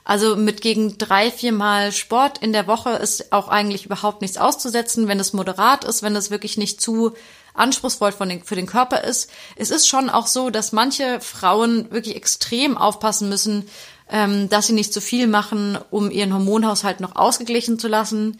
Also 0.04 0.38
mit 0.38 0.62
gegen 0.62 0.98
drei, 0.98 1.30
viermal 1.30 1.92
Sport 1.92 2.38
in 2.38 2.54
der 2.54 2.66
Woche 2.66 2.92
ist 2.92 3.34
auch 3.34 3.50
eigentlich 3.50 3.86
überhaupt 3.86 4.22
nichts 4.22 4.38
auszusetzen, 4.38 5.10
wenn 5.10 5.20
es 5.20 5.34
moderat 5.34 5.84
ist, 5.84 6.02
wenn 6.02 6.16
es 6.16 6.32
wirklich 6.32 6.58
nicht 6.58 6.80
zu 6.80 7.14
anspruchsvoll 7.54 8.14
von 8.14 8.30
den, 8.30 8.44
für 8.44 8.56
den 8.56 8.68
Körper 8.68 9.04
ist. 9.04 9.30
Es 9.58 9.70
ist 9.70 9.88
schon 9.88 10.10
auch 10.10 10.28
so, 10.28 10.50
dass 10.50 10.72
manche 10.72 11.20
Frauen 11.20 11.92
wirklich 11.92 12.16
extrem 12.16 12.78
aufpassen 12.78 13.28
müssen, 13.28 13.68
ähm, 14.12 14.50
dass 14.50 14.68
sie 14.68 14.74
nicht 14.74 14.94
zu 14.94 15.02
viel 15.02 15.28
machen, 15.28 15.78
um 15.92 16.12
ihren 16.12 16.34
Hormonhaushalt 16.34 17.00
noch 17.00 17.16
ausgeglichen 17.16 17.80
zu 17.80 17.88
lassen 17.88 18.40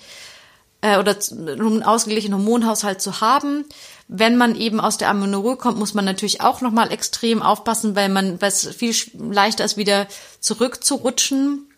äh, 0.82 0.98
oder 0.98 1.16
um 1.32 1.48
einen 1.48 1.84
ausgeglichenen 1.84 2.40
Hormonhaushalt 2.40 3.02
zu 3.02 3.22
haben. 3.22 3.66
Wenn 4.08 4.38
man 4.38 4.56
eben 4.56 4.80
aus 4.80 4.98
der 4.98 5.10
Amenorrhoe 5.10 5.58
kommt, 5.58 5.78
muss 5.78 5.94
man 5.94 6.06
natürlich 6.06 6.42
auch 6.42 6.62
nochmal 6.62 6.92
extrem 6.92 7.42
aufpassen, 7.42 7.96
weil 7.96 8.10
man, 8.10 8.42
weil 8.42 8.50
es 8.50 8.68
viel 8.68 8.96
leichter 9.14 9.66
ist, 9.66 9.76
wieder 9.76 10.08
zurückzurutschen. 10.40 11.70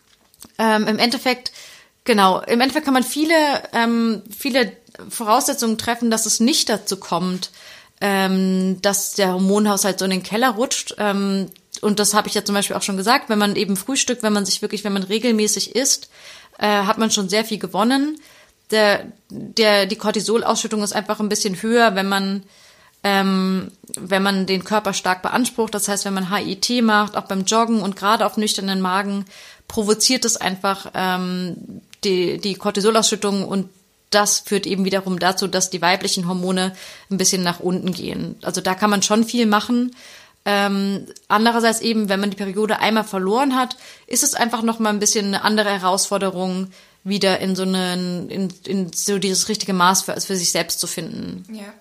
Ähm, 0.58 0.86
Im 0.86 0.98
Endeffekt, 0.98 1.50
genau, 2.04 2.40
im 2.40 2.60
Endeffekt 2.60 2.84
kann 2.84 2.94
man 2.94 3.02
viele, 3.02 3.34
ähm, 3.72 4.22
viele 4.36 4.72
Voraussetzungen 5.08 5.78
treffen, 5.78 6.10
dass 6.10 6.26
es 6.26 6.38
nicht 6.38 6.68
dazu 6.68 6.98
kommt, 6.98 7.50
ähm, 8.00 8.80
dass 8.80 9.14
der 9.14 9.32
Hormonhaushalt 9.32 9.98
so 9.98 10.04
in 10.04 10.12
den 10.12 10.22
Keller 10.22 10.50
rutscht. 10.50 10.94
Ähm, 10.98 11.48
und 11.80 11.98
das 11.98 12.14
habe 12.14 12.28
ich 12.28 12.34
ja 12.34 12.44
zum 12.44 12.54
Beispiel 12.54 12.76
auch 12.76 12.82
schon 12.82 12.96
gesagt, 12.96 13.28
wenn 13.28 13.38
man 13.38 13.56
eben 13.56 13.76
frühstückt, 13.76 14.22
wenn 14.22 14.32
man 14.32 14.44
sich 14.44 14.62
wirklich, 14.62 14.84
wenn 14.84 14.92
man 14.92 15.02
regelmäßig 15.02 15.74
isst, 15.74 16.10
äh, 16.58 16.66
hat 16.66 16.98
man 16.98 17.10
schon 17.10 17.28
sehr 17.28 17.44
viel 17.44 17.58
gewonnen. 17.58 18.20
Der, 18.70 19.06
der, 19.30 19.86
die 19.86 19.96
Cortisolausschüttung 19.96 20.82
ist 20.82 20.92
einfach 20.92 21.20
ein 21.20 21.28
bisschen 21.28 21.60
höher, 21.60 21.94
wenn 21.94 22.08
man, 22.08 22.44
ähm, 23.02 23.72
wenn 23.98 24.22
man 24.22 24.46
den 24.46 24.62
Körper 24.62 24.92
stark 24.92 25.22
beansprucht. 25.22 25.74
Das 25.74 25.88
heißt, 25.88 26.04
wenn 26.04 26.14
man 26.14 26.34
HIT 26.34 26.82
macht, 26.82 27.16
auch 27.16 27.24
beim 27.24 27.44
Joggen 27.44 27.82
und 27.82 27.96
gerade 27.96 28.26
auf 28.26 28.36
nüchternen 28.36 28.80
Magen, 28.80 29.24
provoziert 29.66 30.24
es 30.24 30.36
einfach 30.36 30.90
ähm, 30.94 31.56
die, 32.04 32.38
die 32.38 32.54
Cortisolausschüttung 32.54 33.46
und 33.46 33.68
das 34.10 34.40
führt 34.40 34.66
eben 34.66 34.84
wiederum 34.84 35.18
dazu, 35.18 35.46
dass 35.46 35.70
die 35.70 35.80
weiblichen 35.80 36.28
Hormone 36.28 36.74
ein 37.10 37.18
bisschen 37.18 37.42
nach 37.42 37.60
unten 37.60 37.92
gehen. 37.92 38.36
Also 38.42 38.60
da 38.60 38.74
kann 38.74 38.90
man 38.90 39.02
schon 39.02 39.24
viel 39.24 39.46
machen. 39.46 39.92
Ähm, 40.52 41.06
andererseits 41.28 41.80
eben, 41.80 42.08
wenn 42.08 42.18
man 42.18 42.30
die 42.30 42.36
Periode 42.36 42.80
einmal 42.80 43.04
verloren 43.04 43.54
hat, 43.54 43.76
ist 44.08 44.24
es 44.24 44.34
einfach 44.34 44.62
noch 44.62 44.80
mal 44.80 44.90
ein 44.90 44.98
bisschen 44.98 45.26
eine 45.26 45.44
andere 45.44 45.70
Herausforderung, 45.70 46.72
wieder 47.04 47.38
in 47.38 47.54
so 47.54 47.62
einen, 47.62 48.28
in, 48.28 48.52
in 48.66 48.92
so 48.92 49.18
dieses 49.18 49.48
richtige 49.48 49.72
Maß 49.72 50.02
für, 50.02 50.20
für 50.20 50.36
sich 50.36 50.50
selbst 50.50 50.80
zu 50.80 50.88
finden. 50.88 51.44
Ja. 51.54 51.72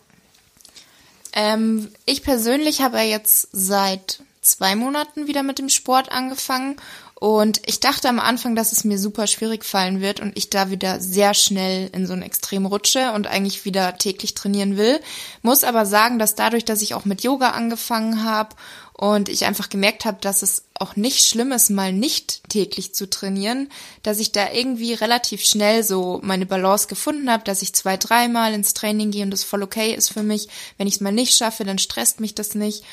Ähm, 1.33 1.91
ich 2.05 2.21
persönlich 2.21 2.81
habe 2.81 2.97
ja 2.97 3.03
jetzt 3.03 3.47
seit 3.51 4.21
zwei 4.41 4.75
Monaten 4.75 5.27
wieder 5.27 5.41
mit 5.41 5.57
dem 5.57 5.69
Sport 5.69 6.11
angefangen 6.11 6.77
und 7.19 7.61
ich 7.65 7.81
dachte 7.81 8.07
am 8.07 8.19
Anfang, 8.19 8.55
dass 8.55 8.71
es 8.71 8.85
mir 8.85 8.97
super 8.97 9.27
schwierig 9.27 9.65
fallen 9.65 9.99
wird 9.99 10.21
und 10.21 10.37
ich 10.37 10.49
da 10.49 10.71
wieder 10.71 11.01
sehr 11.01 11.33
schnell 11.33 11.89
in 11.91 12.07
so 12.07 12.13
ein 12.13 12.21
Extrem 12.21 12.65
rutsche 12.65 13.11
und 13.11 13.27
eigentlich 13.27 13.65
wieder 13.65 13.97
täglich 13.97 14.35
trainieren 14.35 14.77
will. 14.77 15.01
Muss 15.41 15.65
aber 15.65 15.85
sagen, 15.85 16.17
dass 16.17 16.35
dadurch, 16.35 16.63
dass 16.63 16.81
ich 16.81 16.93
auch 16.93 17.03
mit 17.03 17.21
Yoga 17.21 17.49
angefangen 17.49 18.23
habe 18.23 18.55
und 18.93 19.27
ich 19.27 19.45
einfach 19.45 19.67
gemerkt 19.67 20.05
habe, 20.05 20.19
dass 20.21 20.43
es 20.43 20.63
auch 20.75 20.95
nicht 20.95 21.25
schlimm 21.25 21.51
ist, 21.51 21.69
mal 21.69 21.91
nicht 21.91 22.41
täglich 22.47 22.95
zu 22.95 23.09
trainieren, 23.09 23.69
dass 24.01 24.19
ich 24.19 24.31
da 24.31 24.53
irgendwie 24.53 24.93
relativ 24.93 25.43
schnell 25.43 25.83
so 25.83 26.21
meine 26.23 26.45
Balance 26.45 26.87
gefunden 26.87 27.29
habe, 27.29 27.43
dass 27.43 27.61
ich 27.61 27.75
zwei, 27.75 27.97
dreimal 27.97 28.53
ins 28.53 28.73
Training 28.73 29.11
gehe 29.11 29.25
und 29.25 29.31
das 29.31 29.43
voll 29.43 29.63
okay 29.63 29.93
ist 29.93 30.13
für 30.13 30.23
mich. 30.23 30.47
Wenn 30.77 30.87
ich 30.87 30.95
es 30.95 31.01
mal 31.01 31.11
nicht 31.11 31.35
schaffe, 31.35 31.65
dann 31.65 31.79
stresst 31.79 32.21
mich 32.21 32.33
das 32.33 32.55
nicht 32.55 32.85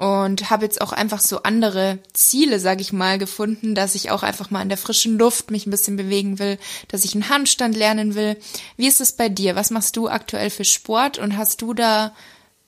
und 0.00 0.48
habe 0.48 0.64
jetzt 0.64 0.80
auch 0.80 0.92
einfach 0.92 1.20
so 1.20 1.42
andere 1.42 1.98
Ziele, 2.14 2.58
sag 2.58 2.80
ich 2.80 2.90
mal, 2.90 3.18
gefunden, 3.18 3.74
dass 3.74 3.94
ich 3.94 4.10
auch 4.10 4.22
einfach 4.22 4.50
mal 4.50 4.62
in 4.62 4.70
der 4.70 4.78
frischen 4.78 5.18
Luft 5.18 5.50
mich 5.50 5.66
ein 5.66 5.70
bisschen 5.70 5.96
bewegen 5.96 6.38
will, 6.38 6.58
dass 6.88 7.04
ich 7.04 7.12
einen 7.14 7.28
Handstand 7.28 7.76
lernen 7.76 8.14
will. 8.14 8.38
Wie 8.78 8.86
ist 8.86 9.02
es 9.02 9.12
bei 9.12 9.28
dir? 9.28 9.56
Was 9.56 9.70
machst 9.70 9.98
du 9.98 10.08
aktuell 10.08 10.48
für 10.48 10.64
Sport 10.64 11.18
und 11.18 11.36
hast 11.36 11.60
du 11.60 11.74
da 11.74 12.14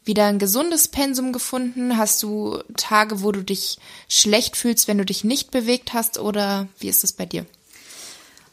wieder 0.04 0.26
ein 0.26 0.38
gesundes 0.38 0.88
Pensum 0.88 1.32
gefunden? 1.32 1.96
Hast 1.96 2.22
du 2.22 2.58
Tage, 2.76 3.22
wo 3.22 3.32
du 3.32 3.42
dich 3.42 3.78
schlecht 4.10 4.58
fühlst, 4.58 4.86
wenn 4.86 4.98
du 4.98 5.06
dich 5.06 5.24
nicht 5.24 5.50
bewegt 5.50 5.94
hast 5.94 6.18
oder 6.18 6.68
wie 6.80 6.88
ist 6.88 7.02
es 7.02 7.12
bei 7.12 7.24
dir? 7.24 7.46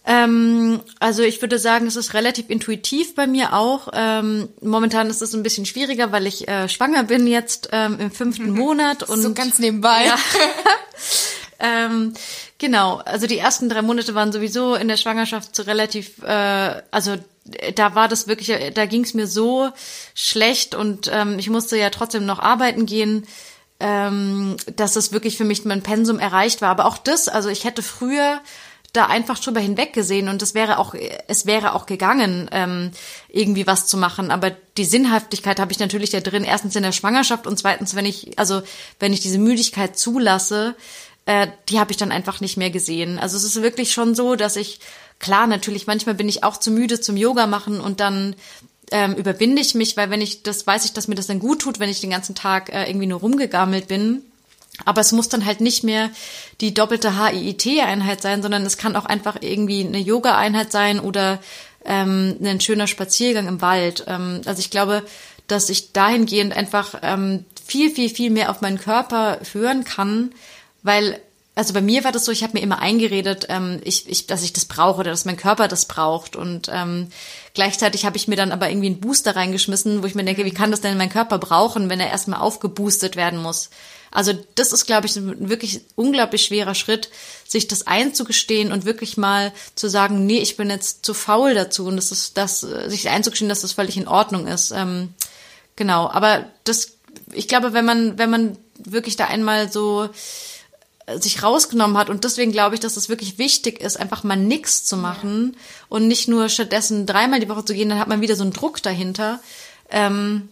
Ähm, 0.09 0.81
also 0.99 1.21
ich 1.21 1.39
würde 1.39 1.59
sagen, 1.59 1.85
es 1.85 1.95
ist 1.95 2.15
relativ 2.15 2.49
intuitiv 2.49 3.13
bei 3.13 3.27
mir 3.27 3.53
auch. 3.53 3.89
Ähm, 3.93 4.49
momentan 4.59 5.07
ist 5.07 5.21
es 5.21 5.35
ein 5.35 5.43
bisschen 5.43 5.67
schwieriger, 5.67 6.11
weil 6.11 6.25
ich 6.25 6.47
äh, 6.47 6.67
schwanger 6.67 7.03
bin 7.03 7.27
jetzt 7.27 7.69
ähm, 7.73 7.99
im 7.99 8.09
fünften 8.09 8.49
mhm. 8.49 8.57
Monat 8.57 9.03
und 9.03 9.21
so 9.21 9.31
ganz 9.35 9.59
nebenbei. 9.59 10.05
Ja. 10.07 10.17
ähm, 11.59 12.15
genau, 12.57 12.95
also 13.05 13.27
die 13.27 13.37
ersten 13.37 13.69
drei 13.69 13.83
Monate 13.83 14.15
waren 14.15 14.31
sowieso 14.31 14.73
in 14.73 14.87
der 14.87 14.97
Schwangerschaft 14.97 15.55
so 15.55 15.61
relativ, 15.61 16.23
äh, 16.23 16.81
also 16.89 17.17
da 17.75 17.93
war 17.93 18.07
das 18.07 18.27
wirklich, 18.27 18.51
da 18.73 18.87
ging 18.87 19.03
es 19.03 19.13
mir 19.13 19.27
so 19.27 19.69
schlecht 20.15 20.73
und 20.73 21.07
ähm, 21.13 21.37
ich 21.37 21.51
musste 21.51 21.77
ja 21.77 21.91
trotzdem 21.91 22.25
noch 22.25 22.39
arbeiten 22.39 22.87
gehen 22.87 23.27
ähm, 23.79 24.57
dass 24.75 24.95
es 24.97 25.13
wirklich 25.13 25.37
für 25.37 25.45
mich 25.45 25.63
mein 25.63 25.81
Pensum 25.81 26.19
erreicht 26.19 26.61
war. 26.61 26.69
Aber 26.69 26.85
auch 26.85 26.97
das, 26.97 27.29
also 27.29 27.49
ich 27.49 27.63
hätte 27.63 27.81
früher 27.81 28.41
da 28.93 29.05
einfach 29.05 29.39
drüber 29.39 29.59
hinweggesehen 29.59 30.29
und 30.29 30.41
es 30.41 30.55
wäre 30.55 30.79
auch, 30.79 30.95
es 31.27 31.45
wäre 31.45 31.73
auch 31.73 31.85
gegangen, 31.85 32.49
ähm, 32.51 32.91
irgendwie 33.27 33.67
was 33.67 33.85
zu 33.85 33.97
machen. 33.97 34.31
Aber 34.31 34.51
die 34.77 34.85
Sinnhaftigkeit 34.85 35.59
habe 35.59 35.71
ich 35.71 35.79
natürlich 35.79 36.09
da 36.09 36.19
drin. 36.19 36.43
Erstens 36.43 36.75
in 36.75 36.83
der 36.83 36.91
Schwangerschaft 36.91 37.45
und 37.45 37.59
zweitens, 37.59 37.95
wenn 37.95 38.05
ich, 38.05 38.39
also 38.39 38.61
wenn 38.99 39.13
ich 39.13 39.19
diese 39.19 39.37
Müdigkeit 39.37 39.97
zulasse, 39.97 40.75
äh, 41.25 41.47
die 41.69 41.79
habe 41.79 41.91
ich 41.91 41.97
dann 41.97 42.11
einfach 42.11 42.41
nicht 42.41 42.57
mehr 42.57 42.71
gesehen. 42.71 43.19
Also 43.19 43.37
es 43.37 43.43
ist 43.43 43.61
wirklich 43.61 43.93
schon 43.93 44.15
so, 44.15 44.35
dass 44.35 44.55
ich, 44.55 44.79
klar, 45.19 45.45
natürlich, 45.45 45.85
manchmal 45.85 46.15
bin 46.15 46.27
ich 46.27 46.43
auch 46.43 46.57
zu 46.57 46.71
müde 46.71 46.99
zum 46.99 47.17
Yoga 47.17 47.45
machen 47.45 47.79
und 47.79 47.99
dann 47.99 48.35
ähm, 48.91 49.13
überwinde 49.13 49.61
ich 49.61 49.75
mich, 49.75 49.97
weil 49.97 50.09
wenn 50.09 50.21
ich 50.21 50.41
das, 50.41 50.65
weiß 50.65 50.85
ich, 50.85 50.93
dass 50.93 51.07
mir 51.07 51.15
das 51.15 51.27
dann 51.27 51.39
gut 51.39 51.61
tut, 51.61 51.79
wenn 51.79 51.89
ich 51.89 52.01
den 52.01 52.09
ganzen 52.09 52.33
Tag 52.33 52.73
äh, 52.73 52.89
irgendwie 52.89 53.05
nur 53.05 53.19
rumgegammelt 53.19 53.87
bin. 53.87 54.23
Aber 54.85 55.01
es 55.01 55.11
muss 55.11 55.29
dann 55.29 55.45
halt 55.45 55.61
nicht 55.61 55.83
mehr 55.83 56.09
die 56.61 56.73
doppelte 56.73 57.19
HIIT-Einheit 57.19 58.21
sein, 58.21 58.41
sondern 58.41 58.65
es 58.65 58.77
kann 58.77 58.95
auch 58.95 59.05
einfach 59.05 59.37
irgendwie 59.41 59.85
eine 59.85 59.99
Yoga-Einheit 59.99 60.71
sein 60.71 60.99
oder 60.99 61.39
ähm, 61.85 62.37
ein 62.43 62.61
schöner 62.61 62.87
Spaziergang 62.87 63.47
im 63.47 63.61
Wald. 63.61 64.05
Ähm, 64.07 64.41
also 64.45 64.59
ich 64.59 64.69
glaube, 64.69 65.03
dass 65.47 65.69
ich 65.69 65.93
dahingehend 65.93 66.55
einfach 66.55 66.95
ähm, 67.01 67.45
viel, 67.65 67.89
viel, 67.91 68.09
viel 68.09 68.29
mehr 68.29 68.51
auf 68.51 68.61
meinen 68.61 68.79
Körper 68.79 69.39
hören 69.53 69.83
kann, 69.83 70.31
weil 70.83 71.19
also 71.59 71.73
bei 71.73 71.81
mir 71.81 72.05
war 72.05 72.13
das 72.13 72.23
so, 72.23 72.31
ich 72.31 72.41
habe 72.41 72.53
mir 72.53 72.61
immer 72.61 72.79
eingeredet, 72.79 73.47
ähm, 73.49 73.81
ich, 73.83 74.07
ich, 74.07 74.27
dass 74.27 74.43
ich 74.43 74.53
das 74.53 74.63
brauche 74.63 75.01
oder 75.01 75.11
dass 75.11 75.25
mein 75.25 75.35
Körper 75.35 75.67
das 75.67 75.87
braucht. 75.87 76.37
Und 76.37 76.71
ähm, 76.73 77.09
gleichzeitig 77.53 78.05
habe 78.05 78.15
ich 78.15 78.29
mir 78.29 78.37
dann 78.37 78.53
aber 78.53 78.69
irgendwie 78.69 78.87
einen 78.87 79.01
Booster 79.01 79.35
reingeschmissen, 79.35 80.01
wo 80.01 80.07
ich 80.07 80.15
mir 80.15 80.23
denke, 80.23 80.45
wie 80.45 80.53
kann 80.53 80.71
das 80.71 80.79
denn 80.79 80.97
mein 80.97 81.09
Körper 81.09 81.37
brauchen, 81.37 81.89
wenn 81.89 81.99
er 81.99 82.11
erstmal 82.11 82.39
aufgeboostet 82.39 83.17
werden 83.17 83.41
muss? 83.41 83.71
Also 84.11 84.33
das 84.55 84.71
ist, 84.71 84.85
glaube 84.85 85.07
ich, 85.07 85.15
ein 85.15 85.49
wirklich 85.49 85.81
unglaublich 85.95 86.43
schwerer 86.43 86.75
Schritt, 86.75 87.09
sich 87.47 87.67
das 87.67 87.87
einzugestehen 87.87 88.71
und 88.71 88.85
wirklich 88.85 89.17
mal 89.17 89.53
zu 89.75 89.89
sagen, 89.89 90.25
nee, 90.25 90.39
ich 90.39 90.57
bin 90.57 90.69
jetzt 90.69 91.05
zu 91.05 91.13
faul 91.13 91.53
dazu 91.53 91.85
und 91.85 91.95
das 91.95 92.11
ist 92.11 92.37
das, 92.37 92.61
sich 92.61 93.09
einzugestehen, 93.09 93.49
dass 93.49 93.61
das 93.61 93.73
völlig 93.73 93.97
in 93.97 94.07
Ordnung 94.07 94.47
ist. 94.47 94.71
Ähm, 94.71 95.13
genau, 95.75 96.09
aber 96.09 96.45
das, 96.63 96.93
ich 97.31 97.47
glaube, 97.47 97.73
wenn 97.73 97.85
man, 97.85 98.17
wenn 98.17 98.29
man 98.29 98.57
wirklich 98.77 99.15
da 99.15 99.25
einmal 99.25 99.71
so 99.71 100.09
sich 101.17 101.43
rausgenommen 101.43 101.97
hat. 101.97 102.09
Und 102.09 102.23
deswegen 102.23 102.51
glaube 102.51 102.75
ich, 102.75 102.81
dass 102.81 102.97
es 102.97 103.09
wirklich 103.09 103.37
wichtig 103.37 103.81
ist, 103.81 103.99
einfach 103.99 104.23
mal 104.23 104.35
nichts 104.35 104.83
zu 104.85 104.97
machen 104.97 105.53
ja. 105.53 105.59
und 105.89 106.07
nicht 106.07 106.27
nur 106.27 106.49
stattdessen 106.49 107.05
dreimal 107.05 107.39
die 107.39 107.49
Woche 107.49 107.65
zu 107.65 107.73
gehen, 107.73 107.89
dann 107.89 107.99
hat 107.99 108.07
man 108.07 108.21
wieder 108.21 108.35
so 108.35 108.43
einen 108.43 108.53
Druck 108.53 108.81
dahinter. 108.83 109.39
Ähm, 109.89 110.49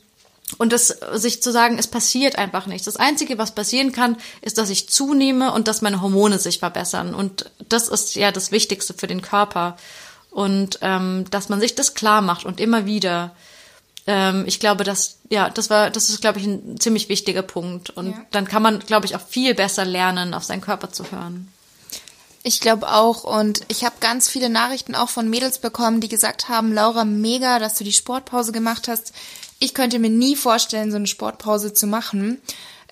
und 0.57 0.71
das 0.71 0.87
sich 1.13 1.41
zu 1.43 1.51
sagen, 1.51 1.77
es 1.77 1.87
passiert 1.87 2.37
einfach 2.37 2.67
nichts. 2.67 2.85
Das 2.85 2.95
Einzige, 2.95 3.37
was 3.37 3.53
passieren 3.53 3.91
kann, 3.91 4.17
ist, 4.41 4.57
dass 4.57 4.69
ich 4.69 4.89
zunehme 4.89 5.51
und 5.51 5.67
dass 5.67 5.81
meine 5.81 6.01
Hormone 6.01 6.39
sich 6.39 6.59
verbessern. 6.59 7.13
Und 7.13 7.51
das 7.67 7.89
ist 7.89 8.15
ja 8.15 8.31
das 8.31 8.51
Wichtigste 8.51 8.93
für 8.93 9.07
den 9.07 9.21
Körper. 9.21 9.75
Und 10.31 10.79
ähm, 10.81 11.25
dass 11.31 11.49
man 11.49 11.59
sich 11.59 11.75
das 11.75 11.95
klar 11.95 12.21
macht 12.21 12.45
und 12.45 12.59
immer 12.59 12.85
wieder 12.85 13.35
ähm, 14.07 14.45
ich 14.47 14.59
glaube, 14.59 14.85
dass, 14.85 15.17
ja, 15.29 15.49
das 15.49 15.69
war, 15.69 15.89
das 15.91 16.09
ist, 16.09 16.21
glaube 16.21 16.39
ich, 16.39 16.45
ein 16.45 16.79
ziemlich 16.79 17.09
wichtiger 17.09 17.41
Punkt. 17.41 17.89
Und 17.89 18.11
ja. 18.11 18.25
dann 18.31 18.47
kann 18.47 18.63
man, 18.63 18.79
glaube 18.79 19.05
ich, 19.05 19.15
auch 19.15 19.27
viel 19.27 19.53
besser 19.53 19.83
lernen, 19.83 20.33
auf 20.33 20.45
seinen 20.45 20.61
Körper 20.61 20.91
zu 20.91 21.11
hören. 21.11 21.51
Ich 22.43 22.61
glaube 22.61 22.89
auch 22.89 23.25
und 23.25 23.61
ich 23.67 23.83
habe 23.83 23.95
ganz 23.99 24.29
viele 24.29 24.47
Nachrichten 24.47 24.95
auch 24.95 25.09
von 25.09 25.29
Mädels 25.29 25.59
bekommen, 25.59 25.99
die 25.99 26.07
gesagt 26.07 26.47
haben, 26.47 26.71
Laura, 26.71 27.03
mega, 27.03 27.59
dass 27.59 27.75
du 27.75 27.83
die 27.83 27.91
Sportpause 27.91 28.53
gemacht 28.53 28.87
hast. 28.87 29.11
Ich 29.59 29.73
könnte 29.73 29.99
mir 29.99 30.09
nie 30.09 30.35
vorstellen, 30.35 30.91
so 30.91 30.97
eine 30.97 31.07
Sportpause 31.07 31.73
zu 31.73 31.87
machen. 31.87 32.41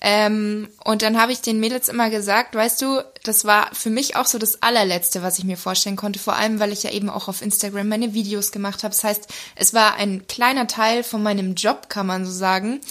Ähm, 0.01 0.67
und 0.84 1.01
dann 1.01 1.19
habe 1.19 1.31
ich 1.31 1.41
den 1.41 1.60
Mädels 1.60 1.89
immer 1.89 2.10
gesagt, 2.10 2.53
weißt 2.53 2.81
du, 2.81 3.01
das 3.24 3.45
war 3.45 3.74
für 3.74 3.89
mich 3.89 4.15
auch 4.15 4.25
so 4.25 4.38
das 4.38 4.62
allerletzte, 4.62 5.24
was 5.24 5.39
ich 5.39 5.45
mir 5.45 5.57
vorstellen 5.57 5.95
konnte, 5.95 6.19
vor 6.19 6.36
allem 6.36 6.60
weil 6.60 6.72
ich 6.72 6.84
ja 6.84 6.91
eben 6.91 7.10
auch 7.10 7.27
auf 7.27 7.41
Instagram 7.41 7.88
meine 7.88 8.13
Videos 8.13 8.51
gemacht 8.51 8.84
habe. 8.84 8.93
Das 8.93 9.03
heißt, 9.03 9.27
es 9.55 9.74
war 9.74 9.95
ein 9.95 10.27
kleiner 10.27 10.67
Teil 10.67 11.01
von 11.01 11.24
meinem 11.24 11.55
Job, 11.55 11.89
kann 11.89 12.05
man 12.05 12.25
so 12.25 12.31
sagen. 12.31 12.81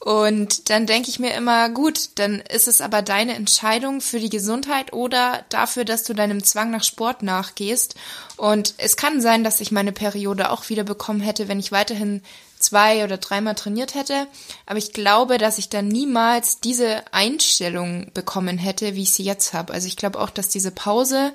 Und 0.00 0.68
dann 0.68 0.86
denke 0.86 1.10
ich 1.10 1.18
mir 1.18 1.34
immer, 1.34 1.68
gut, 1.68 2.10
dann 2.16 2.40
ist 2.40 2.66
es 2.66 2.80
aber 2.80 3.02
deine 3.02 3.34
Entscheidung 3.34 4.00
für 4.00 4.18
die 4.18 4.28
Gesundheit 4.28 4.92
oder 4.92 5.44
dafür, 5.50 5.84
dass 5.84 6.02
du 6.02 6.12
deinem 6.12 6.42
Zwang 6.42 6.70
nach 6.70 6.84
Sport 6.84 7.22
nachgehst. 7.22 7.94
Und 8.36 8.74
es 8.78 8.96
kann 8.96 9.20
sein, 9.20 9.44
dass 9.44 9.60
ich 9.60 9.70
meine 9.70 9.92
Periode 9.92 10.50
auch 10.50 10.68
wieder 10.70 10.84
bekommen 10.84 11.20
hätte, 11.20 11.46
wenn 11.46 11.60
ich 11.60 11.72
weiterhin 11.72 12.20
zwei 12.64 13.04
oder 13.04 13.18
dreimal 13.18 13.54
trainiert 13.54 13.94
hätte. 13.94 14.26
Aber 14.66 14.78
ich 14.78 14.92
glaube, 14.92 15.38
dass 15.38 15.58
ich 15.58 15.68
dann 15.68 15.88
niemals 15.88 16.60
diese 16.60 17.02
Einstellung 17.12 18.10
bekommen 18.14 18.58
hätte, 18.58 18.94
wie 18.94 19.02
ich 19.02 19.12
sie 19.12 19.24
jetzt 19.24 19.52
habe. 19.52 19.72
Also 19.72 19.86
ich 19.86 19.96
glaube 19.96 20.18
auch, 20.20 20.30
dass 20.30 20.48
diese 20.48 20.70
Pause 20.70 21.32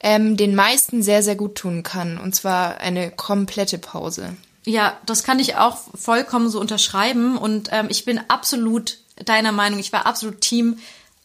ähm, 0.00 0.36
den 0.36 0.54
meisten 0.54 1.02
sehr, 1.02 1.22
sehr 1.22 1.36
gut 1.36 1.56
tun 1.56 1.82
kann. 1.82 2.18
Und 2.18 2.34
zwar 2.34 2.78
eine 2.78 3.10
komplette 3.10 3.78
Pause. 3.78 4.36
Ja, 4.64 4.98
das 5.06 5.22
kann 5.22 5.38
ich 5.38 5.56
auch 5.56 5.78
vollkommen 5.94 6.48
so 6.48 6.60
unterschreiben. 6.60 7.36
Und 7.36 7.68
ähm, 7.72 7.86
ich 7.88 8.04
bin 8.04 8.20
absolut 8.28 8.98
deiner 9.24 9.52
Meinung. 9.52 9.78
Ich 9.78 9.92
war 9.92 10.06
absolut 10.06 10.40
Team 10.40 10.78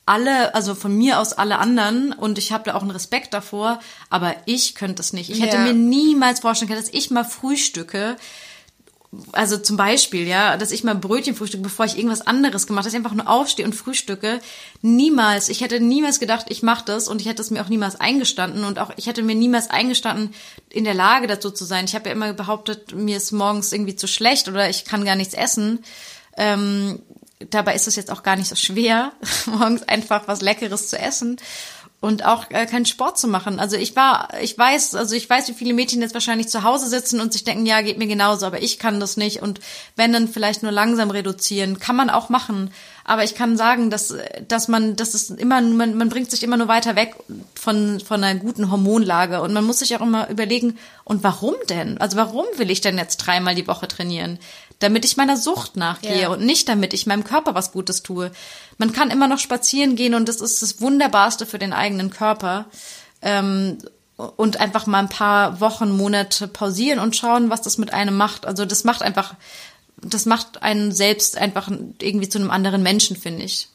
alle, 0.05 0.55
also 0.55 0.75
von 0.75 0.97
mir 0.97 1.19
aus 1.19 1.33
alle 1.33 1.59
anderen 1.59 2.11
und 2.11 2.37
ich 2.37 2.51
habe 2.51 2.65
da 2.65 2.75
auch 2.75 2.81
einen 2.81 2.91
Respekt 2.91 3.33
davor, 3.33 3.79
aber 4.09 4.35
ich 4.45 4.75
könnte 4.75 5.01
es 5.01 5.13
nicht. 5.13 5.29
Ich 5.29 5.41
hätte 5.41 5.57
ja. 5.57 5.63
mir 5.63 5.73
niemals 5.73 6.39
vorstellen 6.39 6.69
können, 6.69 6.81
dass 6.81 6.93
ich 6.93 7.11
mal 7.11 7.23
frühstücke 7.23 8.17
also 9.33 9.57
zum 9.57 9.75
Beispiel, 9.75 10.25
ja, 10.25 10.55
dass 10.55 10.71
ich 10.71 10.85
mal 10.85 10.95
Brötchen 10.95 11.35
frühstücke, 11.35 11.63
bevor 11.63 11.85
ich 11.85 11.97
irgendwas 11.97 12.21
anderes 12.21 12.65
gemacht 12.65 12.85
habe, 12.85 12.89
ich 12.89 12.95
einfach 12.95 13.13
nur 13.13 13.27
aufstehe 13.27 13.65
und 13.65 13.75
frühstücke. 13.75 14.39
Niemals, 14.81 15.49
ich 15.49 15.59
hätte 15.59 15.81
niemals 15.81 16.19
gedacht, 16.19 16.45
ich 16.47 16.63
mache 16.63 16.85
das 16.85 17.09
und 17.09 17.19
ich 17.19 17.27
hätte 17.27 17.41
es 17.41 17.51
mir 17.51 17.61
auch 17.61 17.67
niemals 17.67 17.99
eingestanden 17.99 18.63
und 18.63 18.79
auch 18.79 18.91
ich 18.95 19.07
hätte 19.07 19.21
mir 19.21 19.35
niemals 19.35 19.69
eingestanden, 19.69 20.33
in 20.69 20.85
der 20.85 20.93
Lage 20.93 21.27
dazu 21.27 21.51
zu 21.51 21.65
sein. 21.65 21.85
Ich 21.85 21.95
habe 21.95 22.07
ja 22.07 22.15
immer 22.15 22.31
behauptet, 22.31 22.95
mir 22.95 23.17
ist 23.17 23.33
morgens 23.33 23.73
irgendwie 23.73 23.97
zu 23.97 24.07
schlecht 24.07 24.47
oder 24.47 24.69
ich 24.69 24.85
kann 24.85 25.03
gar 25.03 25.17
nichts 25.17 25.33
essen. 25.33 25.83
Ähm, 26.37 27.01
dabei 27.49 27.75
ist 27.75 27.89
es 27.89 27.97
jetzt 27.97 28.11
auch 28.11 28.23
gar 28.23 28.37
nicht 28.37 28.47
so 28.47 28.55
schwer, 28.55 29.11
morgens 29.45 29.83
einfach 29.83 30.29
was 30.29 30.41
Leckeres 30.41 30.87
zu 30.87 30.97
essen 30.97 31.37
und 32.01 32.25
auch 32.25 32.49
äh, 32.49 32.65
keinen 32.65 32.87
Sport 32.87 33.19
zu 33.19 33.27
machen. 33.27 33.59
Also 33.59 33.77
ich 33.77 33.95
war, 33.95 34.29
ich 34.41 34.57
weiß, 34.57 34.95
also 34.95 35.15
ich 35.15 35.29
weiß, 35.29 35.47
wie 35.49 35.53
viele 35.53 35.73
Mädchen 35.73 36.01
jetzt 36.01 36.15
wahrscheinlich 36.15 36.49
zu 36.49 36.63
Hause 36.63 36.87
sitzen 36.87 37.21
und 37.21 37.31
sich 37.31 37.43
denken, 37.43 37.67
ja, 37.67 37.81
geht 37.81 37.99
mir 37.99 38.07
genauso, 38.07 38.47
aber 38.47 38.61
ich 38.61 38.79
kann 38.79 38.99
das 38.99 39.17
nicht 39.17 39.41
und 39.41 39.61
wenn 39.95 40.11
dann 40.11 40.27
vielleicht 40.27 40.63
nur 40.63 40.71
langsam 40.71 41.11
reduzieren, 41.11 41.79
kann 41.79 41.95
man 41.95 42.09
auch 42.09 42.29
machen. 42.29 42.71
Aber 43.03 43.23
ich 43.23 43.35
kann 43.35 43.57
sagen, 43.57 43.89
dass, 43.89 44.13
dass 44.47 44.67
man, 44.67 44.95
das 44.95 45.15
ist 45.15 45.31
immer, 45.31 45.61
man, 45.61 45.95
man 45.95 46.09
bringt 46.09 46.31
sich 46.31 46.43
immer 46.43 46.57
nur 46.57 46.67
weiter 46.67 46.95
weg 46.95 47.15
von, 47.55 47.99
von 47.99 48.23
einer 48.23 48.39
guten 48.39 48.71
Hormonlage 48.71 49.41
und 49.41 49.53
man 49.53 49.65
muss 49.65 49.79
sich 49.79 49.95
auch 49.95 50.01
immer 50.01 50.29
überlegen, 50.29 50.77
und 51.03 51.23
warum 51.23 51.55
denn? 51.69 51.97
Also 51.97 52.17
warum 52.17 52.45
will 52.57 52.69
ich 52.69 52.81
denn 52.81 52.97
jetzt 52.97 53.17
dreimal 53.17 53.55
die 53.55 53.67
Woche 53.67 53.87
trainieren? 53.87 54.39
damit 54.81 55.05
ich 55.05 55.15
meiner 55.15 55.37
Sucht 55.37 55.77
nachgehe 55.77 56.23
ja. 56.23 56.29
und 56.29 56.41
nicht 56.41 56.67
damit 56.67 56.93
ich 56.93 57.05
meinem 57.05 57.23
Körper 57.23 57.53
was 57.53 57.71
Gutes 57.71 58.01
tue. 58.01 58.31
Man 58.77 58.91
kann 58.91 59.11
immer 59.11 59.27
noch 59.27 59.37
spazieren 59.37 59.95
gehen 59.95 60.15
und 60.15 60.27
das 60.27 60.41
ist 60.41 60.61
das 60.61 60.81
Wunderbarste 60.81 61.45
für 61.45 61.59
den 61.59 61.71
eigenen 61.71 62.09
Körper. 62.09 62.65
Ähm, 63.21 63.77
und 64.17 64.59
einfach 64.59 64.85
mal 64.85 64.99
ein 64.99 65.09
paar 65.09 65.61
Wochen, 65.61 65.95
Monate 65.95 66.47
pausieren 66.47 66.99
und 66.99 67.15
schauen, 67.15 67.49
was 67.49 67.61
das 67.61 67.77
mit 67.77 67.93
einem 67.93 68.17
macht. 68.17 68.45
Also 68.45 68.65
das 68.65 68.83
macht 68.83 69.01
einfach, 69.01 69.35
das 70.01 70.25
macht 70.25 70.63
einen 70.63 70.91
selbst 70.91 71.37
einfach 71.37 71.71
irgendwie 72.01 72.29
zu 72.29 72.39
einem 72.39 72.51
anderen 72.51 72.83
Menschen, 72.83 73.15
finde 73.15 73.43
ich. 73.43 73.67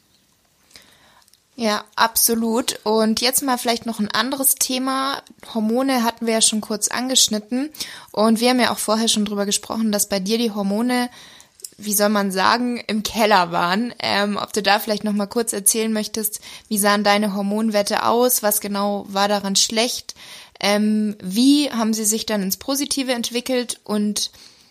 Ja, 1.59 1.85
absolut. 1.97 2.79
Und 2.85 3.23
jetzt 3.23 3.43
mal 3.43 3.57
vielleicht 3.57 3.87
noch 3.87 3.99
ein 3.99 4.11
anderes 4.11 4.57
Thema. 4.57 5.23
Hormone 5.55 6.03
hatten 6.03 6.27
wir 6.27 6.35
ja 6.35 6.43
schon 6.43 6.61
kurz 6.61 6.89
angeschnitten. 6.89 7.71
Und 8.13 8.41
wir 8.41 8.51
haben 8.51 8.61
ja 8.61 8.73
auch 8.73 8.79
vorher 8.79 9.09
schon 9.09 9.25
drüber 9.25 9.47
gesprochen, 9.47 9.91
dass 9.91 10.11
bei 10.11 10.21
dir 10.21 10.37
die 10.37 10.51
Hormone, 10.51 11.09
wie 11.79 11.95
soll 11.95 12.11
man 12.11 12.31
sagen, 12.31 12.77
im 12.87 13.03
Keller 13.03 13.53
waren. 13.53 13.95
Ähm, 14.01 14.37
ob 14.37 14.53
du 14.53 14.63
da 14.63 14.79
vielleicht 14.79 15.05
noch 15.05 15.15
mal 15.15 15.27
kurz 15.27 15.55
erzählen 15.55 15.91
möchtest, 15.91 16.41
wie 16.69 16.77
sahen 16.77 17.05
deine 17.05 17.35
Hormonwerte 17.35 18.05
aus? 18.05 18.43
Was 18.43 18.61
genau 18.61 19.07
war 19.09 19.29
daran 19.29 19.57
schlecht? 19.57 20.15
Ähm, 20.61 21.17
wie 21.23 21.71
haben 21.71 21.95
sie 21.95 22.05
sich 22.05 22.27
dann 22.27 22.43
ins 22.43 22.59
Positive 22.59 23.13
entwickelt? 23.13 23.81
Und 23.83 24.31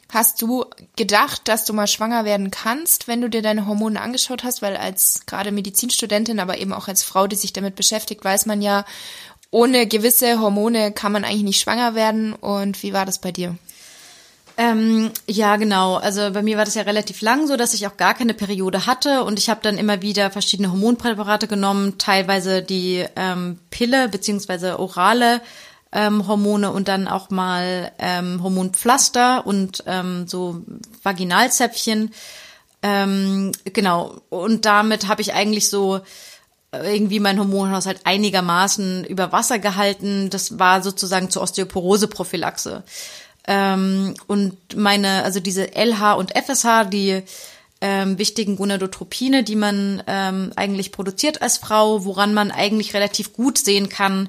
Hast 0.09 0.41
du 0.41 0.65
gedacht, 0.95 1.47
dass 1.47 1.65
du 1.65 1.73
mal 1.73 1.87
schwanger 1.87 2.25
werden 2.25 2.51
kannst, 2.51 3.07
wenn 3.07 3.21
du 3.21 3.29
dir 3.29 3.41
deine 3.41 3.65
Hormone 3.65 3.99
angeschaut 3.99 4.43
hast? 4.43 4.61
Weil 4.61 4.77
als 4.77 5.21
gerade 5.25 5.51
Medizinstudentin, 5.51 6.39
aber 6.39 6.57
eben 6.59 6.73
auch 6.73 6.87
als 6.87 7.03
Frau, 7.03 7.27
die 7.27 7.35
sich 7.35 7.53
damit 7.53 7.75
beschäftigt, 7.75 8.23
weiß 8.23 8.45
man 8.45 8.61
ja, 8.61 8.85
ohne 9.51 9.87
gewisse 9.87 10.39
Hormone 10.39 10.91
kann 10.91 11.11
man 11.11 11.23
eigentlich 11.23 11.43
nicht 11.43 11.59
schwanger 11.59 11.95
werden. 11.95 12.33
Und 12.33 12.83
wie 12.83 12.93
war 12.93 13.05
das 13.05 13.19
bei 13.19 13.31
dir? 13.31 13.57
Ähm, 14.57 15.11
ja, 15.27 15.57
genau. 15.57 15.95
Also 15.95 16.31
bei 16.31 16.41
mir 16.41 16.57
war 16.57 16.65
das 16.65 16.75
ja 16.75 16.83
relativ 16.83 17.21
lang 17.21 17.47
so, 17.47 17.57
dass 17.57 17.73
ich 17.73 17.87
auch 17.87 17.97
gar 17.97 18.13
keine 18.13 18.33
Periode 18.33 18.85
hatte 18.85 19.23
und 19.23 19.37
ich 19.37 19.49
habe 19.49 19.59
dann 19.61 19.77
immer 19.77 20.01
wieder 20.01 20.31
verschiedene 20.31 20.71
Hormonpräparate 20.71 21.47
genommen, 21.47 21.97
teilweise 21.97 22.61
die 22.61 23.05
ähm, 23.17 23.59
Pille 23.69 24.07
beziehungsweise 24.07 24.79
orale 24.79 25.41
ähm, 25.95 26.27
Hormone 26.27 26.71
und 26.71 26.89
dann 26.89 27.07
auch 27.07 27.29
mal 27.29 27.91
ähm, 27.97 28.43
Hormonpflaster 28.43 29.47
und 29.47 29.83
ähm, 29.87 30.27
so 30.27 30.61
Vaginalzäpfchen. 31.01 32.13
Ähm, 32.83 33.53
genau. 33.63 34.21
Und 34.29 34.65
damit 34.65 35.07
habe 35.07 35.21
ich 35.21 35.33
eigentlich 35.33 35.69
so 35.69 36.01
äh, 36.71 36.93
irgendwie 36.93 37.21
mein 37.21 37.39
Hormonhaushalt 37.39 38.01
einigermaßen 38.03 39.05
über 39.05 39.31
Wasser 39.31 39.57
gehalten. 39.57 40.29
Das 40.29 40.59
war 40.59 40.83
sozusagen 40.83 41.29
zur 41.29 41.41
Osteoporose-Prophylaxe. 41.43 42.83
Ähm, 43.47 44.15
und 44.27 44.75
meine, 44.75 45.23
also 45.23 45.39
diese 45.39 45.75
LH 45.75 46.13
und 46.13 46.33
FSH, 46.35 46.89
die 46.91 47.23
ähm, 47.79 48.17
wichtigen 48.17 48.57
Gonadotropine, 48.57 49.43
die 49.43 49.55
man 49.55 50.03
ähm, 50.07 50.51
eigentlich 50.57 50.91
produziert 50.91 51.41
als 51.41 51.57
Frau, 51.57 52.03
woran 52.03 52.33
man 52.33 52.51
eigentlich 52.51 52.93
relativ 52.93 53.31
gut 53.31 53.57
sehen 53.57 53.87
kann, 53.87 54.27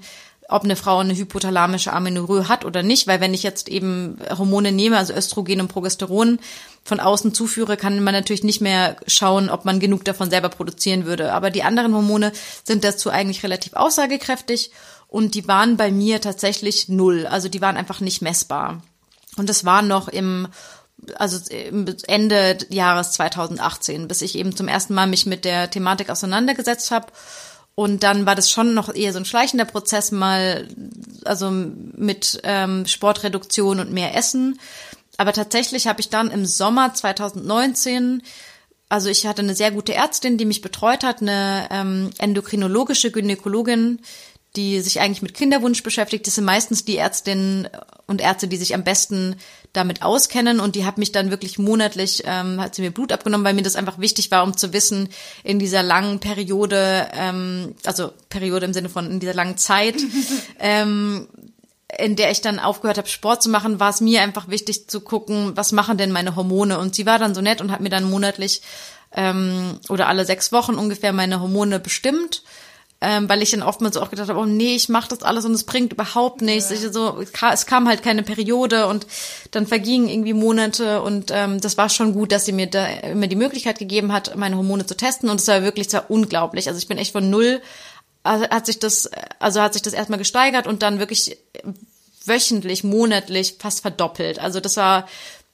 ob 0.48 0.64
eine 0.64 0.76
Frau 0.76 0.98
eine 0.98 1.16
hypothalamische 1.16 1.92
Amenorrhoe 1.92 2.48
hat 2.48 2.64
oder 2.64 2.82
nicht, 2.82 3.06
weil 3.06 3.20
wenn 3.20 3.34
ich 3.34 3.42
jetzt 3.42 3.68
eben 3.68 4.18
Hormone 4.36 4.72
nehme, 4.72 4.96
also 4.96 5.12
Östrogen 5.12 5.60
und 5.60 5.68
Progesteron 5.68 6.38
von 6.84 7.00
außen 7.00 7.34
zuführe, 7.34 7.76
kann 7.76 8.02
man 8.02 8.14
natürlich 8.14 8.44
nicht 8.44 8.60
mehr 8.60 8.96
schauen, 9.06 9.50
ob 9.50 9.64
man 9.64 9.80
genug 9.80 10.04
davon 10.04 10.30
selber 10.30 10.48
produzieren 10.48 11.04
würde. 11.04 11.32
Aber 11.32 11.50
die 11.50 11.64
anderen 11.64 11.94
Hormone 11.94 12.32
sind 12.64 12.84
dazu 12.84 13.10
eigentlich 13.10 13.42
relativ 13.42 13.74
aussagekräftig 13.74 14.70
und 15.08 15.34
die 15.34 15.48
waren 15.48 15.76
bei 15.76 15.90
mir 15.90 16.20
tatsächlich 16.20 16.88
null. 16.88 17.26
Also 17.26 17.48
die 17.48 17.60
waren 17.60 17.76
einfach 17.76 18.00
nicht 18.00 18.22
messbar. 18.22 18.82
Und 19.36 19.48
das 19.48 19.64
war 19.64 19.82
noch 19.82 20.08
im 20.08 20.48
also 21.16 21.38
Ende 22.06 22.58
Jahres 22.70 23.12
2018, 23.12 24.08
bis 24.08 24.22
ich 24.22 24.36
eben 24.36 24.56
zum 24.56 24.66
ersten 24.66 24.94
Mal 24.94 25.06
mich 25.06 25.26
mit 25.26 25.44
der 25.44 25.70
Thematik 25.70 26.08
auseinandergesetzt 26.08 26.90
habe 26.90 27.08
und 27.76 28.02
dann 28.02 28.24
war 28.24 28.34
das 28.34 28.50
schon 28.50 28.72
noch 28.72 28.92
eher 28.92 29.12
so 29.12 29.18
ein 29.18 29.26
schleichender 29.26 29.66
Prozess, 29.66 30.10
mal 30.10 30.66
also 31.26 31.50
mit 31.50 32.40
ähm, 32.42 32.86
Sportreduktion 32.86 33.80
und 33.80 33.92
mehr 33.92 34.16
Essen. 34.16 34.58
Aber 35.18 35.34
tatsächlich 35.34 35.86
habe 35.86 36.00
ich 36.00 36.08
dann 36.08 36.30
im 36.30 36.46
Sommer 36.46 36.94
2019, 36.94 38.22
also 38.88 39.10
ich 39.10 39.26
hatte 39.26 39.42
eine 39.42 39.54
sehr 39.54 39.72
gute 39.72 39.92
Ärztin, 39.92 40.38
die 40.38 40.46
mich 40.46 40.62
betreut 40.62 41.04
hat, 41.04 41.20
eine 41.20 41.68
ähm, 41.70 42.10
endokrinologische 42.16 43.10
Gynäkologin, 43.10 44.00
die 44.56 44.80
sich 44.80 45.00
eigentlich 45.00 45.22
mit 45.22 45.34
Kinderwunsch 45.34 45.82
beschäftigt. 45.82 46.26
Das 46.26 46.34
sind 46.34 46.44
meistens 46.44 46.84
die 46.84 46.96
Ärztinnen 46.96 47.68
und 48.06 48.20
Ärzte, 48.20 48.48
die 48.48 48.56
sich 48.56 48.74
am 48.74 48.84
besten 48.84 49.36
damit 49.72 50.02
auskennen. 50.02 50.60
Und 50.60 50.74
die 50.74 50.84
hat 50.84 50.98
mich 50.98 51.12
dann 51.12 51.30
wirklich 51.30 51.58
monatlich, 51.58 52.22
ähm, 52.24 52.60
hat 52.60 52.74
sie 52.74 52.82
mir 52.82 52.90
Blut 52.90 53.12
abgenommen, 53.12 53.44
weil 53.44 53.54
mir 53.54 53.62
das 53.62 53.76
einfach 53.76 53.98
wichtig 53.98 54.30
war, 54.30 54.42
um 54.42 54.56
zu 54.56 54.72
wissen, 54.72 55.08
in 55.44 55.58
dieser 55.58 55.82
langen 55.82 56.18
Periode, 56.20 57.08
ähm, 57.12 57.74
also 57.84 58.12
Periode 58.30 58.66
im 58.66 58.72
Sinne 58.72 58.88
von 58.88 59.10
in 59.10 59.20
dieser 59.20 59.34
langen 59.34 59.58
Zeit, 59.58 59.96
ähm, 60.58 61.28
in 61.98 62.16
der 62.16 62.30
ich 62.30 62.40
dann 62.40 62.58
aufgehört 62.58 62.98
habe, 62.98 63.08
Sport 63.08 63.42
zu 63.42 63.48
machen, 63.48 63.78
war 63.78 63.90
es 63.90 64.00
mir 64.00 64.22
einfach 64.22 64.48
wichtig 64.48 64.88
zu 64.88 65.00
gucken, 65.00 65.52
was 65.54 65.72
machen 65.72 65.98
denn 65.98 66.10
meine 66.10 66.34
Hormone. 66.34 66.78
Und 66.78 66.94
sie 66.94 67.06
war 67.06 67.18
dann 67.18 67.34
so 67.34 67.40
nett 67.40 67.60
und 67.60 67.70
hat 67.70 67.80
mir 67.80 67.90
dann 67.90 68.10
monatlich 68.10 68.62
ähm, 69.14 69.78
oder 69.88 70.08
alle 70.08 70.24
sechs 70.24 70.52
Wochen 70.52 70.74
ungefähr 70.74 71.12
meine 71.12 71.40
Hormone 71.40 71.78
bestimmt 71.78 72.42
ähm, 73.00 73.28
weil 73.28 73.42
ich 73.42 73.50
dann 73.50 73.62
oftmals 73.62 73.96
auch 73.98 74.10
gedacht 74.10 74.30
habe, 74.30 74.40
oh 74.40 74.46
nee, 74.46 74.74
ich 74.74 74.88
mache 74.88 75.10
das 75.10 75.22
alles 75.22 75.44
und 75.44 75.52
es 75.52 75.64
bringt 75.64 75.92
überhaupt 75.92 76.40
nichts. 76.40 76.70
Ja. 76.70 76.76
Ich, 76.76 76.92
so, 76.92 77.20
es 77.20 77.66
kam 77.66 77.88
halt 77.88 78.02
keine 78.02 78.22
Periode 78.22 78.86
und 78.86 79.06
dann 79.50 79.66
vergingen 79.66 80.08
irgendwie 80.08 80.32
Monate 80.32 81.02
und 81.02 81.30
ähm, 81.30 81.60
das 81.60 81.76
war 81.76 81.90
schon 81.90 82.14
gut, 82.14 82.32
dass 82.32 82.46
sie 82.46 82.52
mir 82.52 82.68
da 82.68 82.86
immer 82.86 83.26
die 83.26 83.36
Möglichkeit 83.36 83.78
gegeben 83.78 84.12
hat, 84.12 84.34
meine 84.36 84.56
Hormone 84.56 84.86
zu 84.86 84.96
testen 84.96 85.28
und 85.28 85.40
es 85.40 85.48
war 85.48 85.62
wirklich 85.62 85.90
zwar 85.90 86.10
unglaublich. 86.10 86.68
Also 86.68 86.78
ich 86.78 86.88
bin 86.88 86.96
echt 86.96 87.12
von 87.12 87.28
null, 87.28 87.60
also 88.22 88.48
hat 88.48 88.66
sich 88.66 88.78
das, 88.78 89.10
also 89.38 89.60
hat 89.60 89.74
sich 89.74 89.82
das 89.82 89.92
erstmal 89.92 90.18
gesteigert 90.18 90.66
und 90.66 90.82
dann 90.82 90.98
wirklich 90.98 91.36
wöchentlich, 92.24 92.82
monatlich 92.82 93.56
fast 93.58 93.80
verdoppelt. 93.80 94.38
Also 94.38 94.58
das 94.58 94.76
war, 94.78 95.06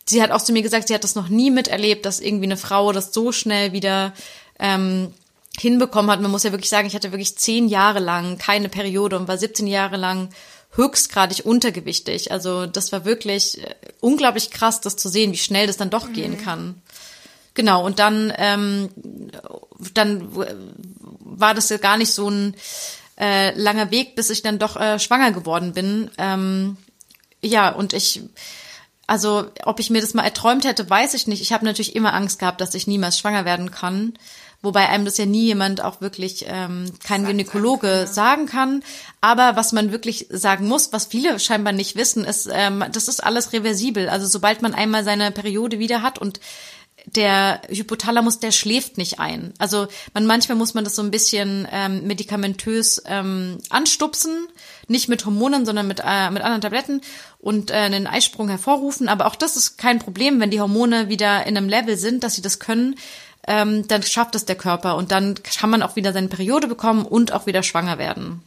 sie 0.07 0.23
hat 0.23 0.31
auch 0.31 0.43
zu 0.43 0.53
mir 0.53 0.63
gesagt, 0.63 0.89
sie 0.89 0.95
hat 0.95 1.05
das 1.05 1.17
noch 1.17 1.29
nie 1.29 1.51
miterlebt, 1.51 2.07
dass 2.07 2.21
irgendwie 2.21 2.47
eine 2.47 2.57
Frau 2.57 2.93
das 2.93 3.13
so 3.13 3.33
schnell 3.33 3.73
wieder 3.73 4.13
ähm, 4.59 5.13
hinbekommen 5.59 6.11
hat. 6.11 6.21
Man 6.21 6.31
muss 6.31 6.45
ja 6.45 6.53
wirklich 6.53 6.71
sagen, 6.71 6.87
ich 6.87 6.95
hatte 6.95 7.13
wirklich 7.13 7.37
zehn 7.37 7.69
Jahre 7.69 7.99
lang 7.99 8.39
keine 8.39 8.69
Periode 8.69 9.17
und 9.17 9.29
war 9.29 9.39
17 9.39 9.67
Jahre 9.67 9.97
lang 9.97 10.31
höchstgradig 10.75 11.45
untergewichtig. 11.45 12.33
Also 12.33 12.67
das 12.67 12.93
war 12.93 13.05
wirklich 13.05 13.63
äh, 13.63 13.75
unglaublich 14.01 14.51
krass, 14.51 14.81
das 14.81 14.97
zu 14.97 15.09
sehen, 15.09 15.33
wie 15.33 15.39
schnell 15.39 15.67
das 15.67 15.77
dann 15.77 15.91
doch 15.91 16.09
mhm. 16.09 16.13
gehen 16.15 16.39
kann. 16.43 16.83
Genau, 17.55 17.85
und 17.85 17.99
dann, 17.99 18.33
ähm, 18.39 18.89
dann 19.93 20.27
war 21.21 21.53
das 21.53 21.69
ja 21.69 21.77
gar 21.77 21.99
nicht 21.99 22.13
so 22.13 22.31
ein 22.31 22.55
äh, 23.21 23.55
langer 23.61 23.91
Weg, 23.91 24.17
bis 24.17 24.31
ich 24.31 24.41
dann 24.41 24.59
doch 24.59 24.77
äh, 24.77 24.99
schwanger 24.99 25.33
geworden 25.33 25.75
bin. 25.75 26.11
Ähm, 26.17 26.79
ja, 27.43 27.69
und 27.69 27.93
ich, 27.93 28.23
also 29.07 29.51
ob 29.65 29.81
ich 29.81 29.91
mir 29.91 30.01
das 30.01 30.15
mal 30.15 30.25
erträumt 30.25 30.65
hätte, 30.65 30.89
weiß 30.89 31.13
ich 31.13 31.27
nicht. 31.27 31.43
Ich 31.43 31.53
habe 31.53 31.67
natürlich 31.67 31.95
immer 31.95 32.15
Angst 32.15 32.39
gehabt, 32.39 32.63
dass 32.63 32.75
ich 32.75 32.87
niemals 32.87 33.19
schwanger 33.19 33.45
werden 33.45 33.71
kann 33.71 34.15
wobei 34.63 34.89
einem 34.89 35.05
das 35.05 35.19
ja 35.19 35.27
nie 35.27 35.45
jemand 35.45 35.83
auch 35.83 36.01
wirklich 36.01 36.47
ähm, 36.49 36.93
kein 37.05 37.23
sagen 37.23 37.27
Gynäkologe 37.27 37.89
kann, 37.89 37.99
ja. 37.99 38.07
sagen 38.07 38.47
kann. 38.47 38.83
Aber 39.21 39.57
was 39.57 39.73
man 39.73 39.93
wirklich 39.93 40.29
sagen 40.31 40.69
muss, 40.69 40.93
was 40.93 41.07
viele 41.07 41.39
scheinbar 41.39 41.73
nicht 41.73 41.97
wissen, 41.97 42.25
ist, 42.25 42.49
ähm, 42.51 42.85
das 42.93 43.09
ist 43.09 43.23
alles 43.23 43.53
reversibel. 43.53 44.09
Also 44.09 44.27
sobald 44.27 44.63
man 44.63 44.75
einmal 44.75 45.05
seine 45.05 45.31
Periode 45.31 45.79
wieder 45.79 46.03
hat 46.03 46.19
und 46.19 46.41
der 47.07 47.63
Hypothalamus, 47.69 48.39
der 48.39 48.53
schläft 48.53 48.97
nicht 48.97 49.19
ein. 49.19 49.53
Also 49.59 49.89
man 50.15 50.27
manchmal 50.27 50.57
muss 50.57 50.75
man 50.75 50.85
das 50.85 50.95
so 50.95 51.03
ein 51.03 51.11
bisschen 51.11 51.67
ähm, 51.71 52.07
medikamentös 52.07 53.03
ähm, 53.07 53.59
anstupsen, 53.71 54.47
nicht 54.87 55.09
mit 55.09 55.25
Hormonen, 55.27 55.67
sondern 55.67 55.89
mit 55.89 56.01
äh, 56.05 56.31
mit 56.31 56.43
anderen 56.43 56.61
Tabletten 56.61 57.01
und 57.39 57.71
äh, 57.71 57.75
einen 57.75 58.07
Eisprung 58.07 58.49
hervorrufen. 58.49 59.09
Aber 59.09 59.27
auch 59.27 59.35
das 59.35 59.57
ist 59.57 59.79
kein 59.79 59.99
Problem, 59.99 60.41
wenn 60.41 60.51
die 60.51 60.61
Hormone 60.61 61.09
wieder 61.09 61.47
in 61.47 61.57
einem 61.57 61.69
Level 61.69 61.97
sind, 61.97 62.23
dass 62.23 62.35
sie 62.35 62.43
das 62.43 62.61
können 62.61 62.95
ähm, 63.47 63.87
dann 63.89 64.03
schafft 64.03 64.35
es 64.35 64.45
der 64.45 64.57
Körper 64.57 64.97
und 64.97 65.11
dann 65.11 65.35
kann 65.43 65.71
man 65.71 65.83
auch 65.83 65.97
wieder 65.97 66.13
seine 66.13 66.29
Periode 66.29 66.69
bekommen 66.69 67.05
und 67.05 67.33
auch 67.33 67.47
wieder 67.47 67.63
schwanger 67.63 67.99
werden. 67.99 68.43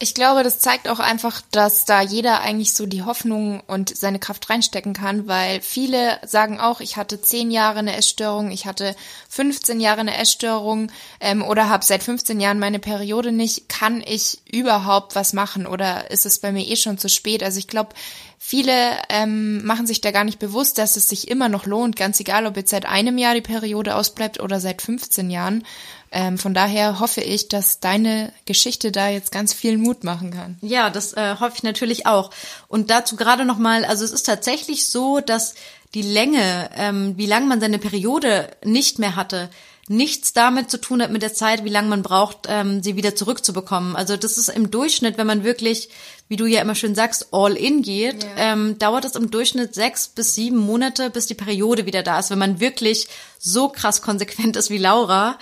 Ich 0.00 0.14
glaube, 0.14 0.44
das 0.44 0.60
zeigt 0.60 0.88
auch 0.88 1.00
einfach, 1.00 1.42
dass 1.50 1.84
da 1.84 2.00
jeder 2.00 2.40
eigentlich 2.40 2.72
so 2.72 2.86
die 2.86 3.02
Hoffnung 3.02 3.60
und 3.66 3.96
seine 3.96 4.20
Kraft 4.20 4.48
reinstecken 4.48 4.92
kann, 4.92 5.26
weil 5.26 5.60
viele 5.60 6.20
sagen 6.24 6.60
auch, 6.60 6.80
ich 6.80 6.96
hatte 6.96 7.20
zehn 7.20 7.50
Jahre 7.50 7.80
eine 7.80 7.96
Essstörung, 7.96 8.52
ich 8.52 8.66
hatte 8.66 8.94
15 9.28 9.80
Jahre 9.80 10.00
eine 10.00 10.16
Essstörung 10.16 10.92
ähm, 11.18 11.42
oder 11.42 11.68
habe 11.68 11.84
seit 11.84 12.04
15 12.04 12.38
Jahren 12.38 12.60
meine 12.60 12.78
Periode 12.78 13.32
nicht. 13.32 13.68
Kann 13.68 14.00
ich 14.06 14.38
überhaupt 14.48 15.16
was 15.16 15.32
machen 15.32 15.66
oder 15.66 16.12
ist 16.12 16.26
es 16.26 16.38
bei 16.38 16.52
mir 16.52 16.64
eh 16.64 16.76
schon 16.76 16.98
zu 16.98 17.08
spät? 17.08 17.42
Also 17.42 17.58
ich 17.58 17.66
glaube, 17.66 17.90
viele 18.38 18.72
ähm, 19.08 19.64
machen 19.64 19.88
sich 19.88 20.00
da 20.00 20.12
gar 20.12 20.24
nicht 20.24 20.38
bewusst, 20.38 20.78
dass 20.78 20.96
es 20.96 21.08
sich 21.08 21.26
immer 21.26 21.48
noch 21.48 21.66
lohnt, 21.66 21.96
ganz 21.96 22.20
egal, 22.20 22.46
ob 22.46 22.56
jetzt 22.56 22.70
seit 22.70 22.86
einem 22.86 23.18
Jahr 23.18 23.34
die 23.34 23.40
Periode 23.40 23.96
ausbleibt 23.96 24.38
oder 24.38 24.60
seit 24.60 24.80
15 24.80 25.28
Jahren. 25.28 25.64
Ähm, 26.10 26.38
von 26.38 26.54
daher 26.54 27.00
hoffe 27.00 27.20
ich, 27.20 27.48
dass 27.48 27.80
deine 27.80 28.32
Geschichte 28.46 28.92
da 28.92 29.08
jetzt 29.08 29.32
ganz 29.32 29.52
viel 29.52 29.76
Mut 29.78 30.04
machen 30.04 30.30
kann. 30.30 30.56
Ja, 30.62 30.90
das 30.90 31.12
äh, 31.12 31.36
hoffe 31.38 31.54
ich 31.56 31.62
natürlich 31.62 32.06
auch. 32.06 32.30
Und 32.68 32.90
dazu 32.90 33.16
gerade 33.16 33.44
noch 33.44 33.58
mal, 33.58 33.84
also 33.84 34.04
es 34.04 34.12
ist 34.12 34.24
tatsächlich 34.24 34.88
so, 34.88 35.20
dass 35.20 35.54
die 35.94 36.02
Länge, 36.02 36.70
ähm, 36.76 37.14
wie 37.16 37.26
lange 37.26 37.46
man 37.46 37.60
seine 37.60 37.78
Periode 37.78 38.50
nicht 38.64 38.98
mehr 38.98 39.16
hatte, 39.16 39.50
nichts 39.88 40.34
damit 40.34 40.70
zu 40.70 40.78
tun 40.78 41.02
hat 41.02 41.10
mit 41.10 41.22
der 41.22 41.32
Zeit, 41.32 41.64
wie 41.64 41.70
lange 41.70 41.88
man 41.88 42.02
braucht, 42.02 42.46
ähm, 42.48 42.82
sie 42.82 42.96
wieder 42.96 43.16
zurückzubekommen. 43.16 43.96
Also 43.96 44.16
das 44.16 44.36
ist 44.36 44.48
im 44.48 44.70
Durchschnitt, 44.70 45.16
wenn 45.16 45.26
man 45.26 45.44
wirklich, 45.44 45.88
wie 46.28 46.36
du 46.36 46.44
ja 46.46 46.60
immer 46.60 46.74
schön 46.74 46.94
sagst, 46.94 47.28
all 47.32 47.56
in 47.56 47.82
geht, 47.82 48.22
ja. 48.22 48.52
ähm, 48.52 48.78
dauert 48.78 49.06
es 49.06 49.14
im 49.14 49.30
Durchschnitt 49.30 49.74
sechs 49.74 50.08
bis 50.08 50.34
sieben 50.34 50.58
Monate, 50.58 51.08
bis 51.10 51.26
die 51.26 51.34
Periode 51.34 51.86
wieder 51.86 52.02
da 52.02 52.18
ist, 52.18 52.30
wenn 52.30 52.38
man 52.38 52.60
wirklich 52.60 53.08
so 53.38 53.68
krass 53.68 54.02
konsequent 54.02 54.56
ist 54.56 54.68
wie 54.68 54.78
Laura 54.78 55.38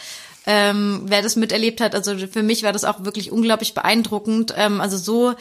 ähm, 0.46 1.02
wer 1.04 1.22
das 1.22 1.36
miterlebt 1.36 1.80
hat. 1.80 1.94
Also 1.94 2.16
für 2.28 2.42
mich 2.42 2.62
war 2.62 2.72
das 2.72 2.84
auch 2.84 3.04
wirklich 3.04 3.32
unglaublich 3.32 3.74
beeindruckend. 3.74 4.54
Ähm, 4.56 4.80
also 4.80 4.96
so 4.96 5.34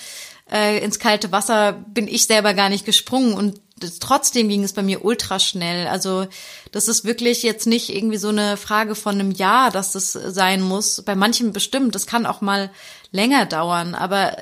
äh, 0.51 0.83
ins 0.83 0.99
kalte 0.99 1.31
Wasser 1.31 1.73
bin 1.73 2.07
ich 2.07 2.25
selber 2.25 2.53
gar 2.53 2.69
nicht 2.69 2.85
gesprungen 2.85 3.33
und 3.33 3.61
trotzdem 3.99 4.47
ging 4.47 4.63
es 4.63 4.73
bei 4.73 4.83
mir 4.83 5.03
ultra 5.03 5.39
schnell. 5.39 5.87
Also 5.87 6.27
das 6.71 6.87
ist 6.87 7.03
wirklich 7.03 7.43
jetzt 7.43 7.67
nicht 7.67 7.93
irgendwie 7.93 8.17
so 8.17 8.29
eine 8.29 8.57
Frage 8.57 8.95
von 8.95 9.15
einem 9.15 9.31
Jahr, 9.31 9.69
dass 9.69 9.91
das 9.91 10.13
sein 10.13 10.61
muss. 10.61 11.01
Bei 11.01 11.15
manchen 11.15 11.51
bestimmt, 11.51 11.93
das 11.93 12.07
kann 12.07 12.25
auch 12.25 12.41
mal 12.41 12.71
länger 13.11 13.45
dauern, 13.45 13.95
aber 13.95 14.37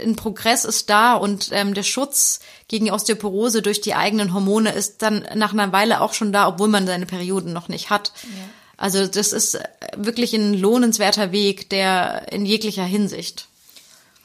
ein 0.00 0.16
Progress 0.16 0.64
ist 0.64 0.90
da 0.90 1.14
und 1.14 1.50
ähm, 1.52 1.74
der 1.74 1.82
Schutz 1.82 2.40
gegen 2.68 2.90
Osteoporose 2.90 3.62
durch 3.62 3.80
die 3.80 3.94
eigenen 3.94 4.34
Hormone 4.34 4.72
ist 4.72 5.02
dann 5.02 5.26
nach 5.34 5.52
einer 5.52 5.72
Weile 5.72 6.00
auch 6.00 6.12
schon 6.12 6.32
da, 6.32 6.48
obwohl 6.48 6.68
man 6.68 6.86
seine 6.86 7.06
Perioden 7.06 7.52
noch 7.52 7.68
nicht 7.68 7.90
hat. 7.90 8.12
Ja. 8.24 8.44
Also 8.76 9.06
das 9.06 9.32
ist 9.32 9.58
wirklich 9.96 10.34
ein 10.34 10.54
lohnenswerter 10.54 11.32
Weg, 11.32 11.70
der 11.70 12.30
in 12.30 12.44
jeglicher 12.44 12.84
Hinsicht. 12.84 13.48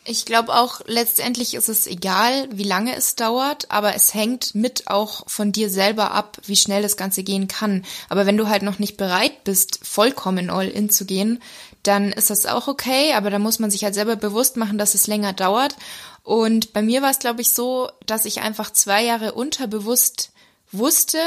Ich 0.04 0.26
glaube 0.26 0.56
auch, 0.56 0.82
letztendlich 0.88 1.54
ist 1.54 1.70
es 1.70 1.86
egal, 1.86 2.50
wie 2.52 2.64
lange 2.64 2.96
es 2.96 3.16
dauert, 3.16 3.70
aber 3.70 3.94
es 3.94 4.16
hängt 4.16 4.56
mit 4.56 4.88
auch 4.88 5.30
von 5.30 5.52
dir 5.52 5.70
selber 5.70 6.12
ab, 6.12 6.40
wie 6.48 6.56
schnell 6.56 6.82
das 6.82 6.98
Ganze 6.98 7.22
gehen 7.22 7.48
kann. 7.48 7.86
Aber 8.10 8.26
wenn 8.26 8.36
du 8.36 8.50
halt 8.50 8.64
noch 8.64 8.80
nicht 8.80 8.98
bereit 8.98 9.44
bist, 9.44 9.80
vollkommen 9.84 10.50
all 10.50 10.68
in 10.68 10.90
zu 10.90 11.06
gehen, 11.06 11.40
dann 11.84 12.12
ist 12.12 12.32
das 12.32 12.48
auch 12.48 12.68
okay, 12.68 13.14
aber 13.14 13.30
da 13.30 13.38
muss 13.38 13.60
man 13.60 13.70
sich 13.70 13.84
halt 13.84 13.94
selber 13.94 14.16
bewusst 14.16 14.58
machen, 14.58 14.80
dass 14.80 14.96
es 14.96 15.06
länger 15.06 15.34
dauert. 15.34 15.76
Und 16.24 16.74
bei 16.74 16.82
mir 16.82 17.04
war 17.04 17.12
es, 17.12 17.20
glaube 17.20 17.42
ich, 17.42 17.54
so, 17.54 17.90
dass 18.08 18.26
ich 18.26 18.42
einfach 18.42 18.74
zwei 18.74 19.04
Jahre 19.04 19.34
unterbewusst 19.34 20.32
wusste, 20.72 21.20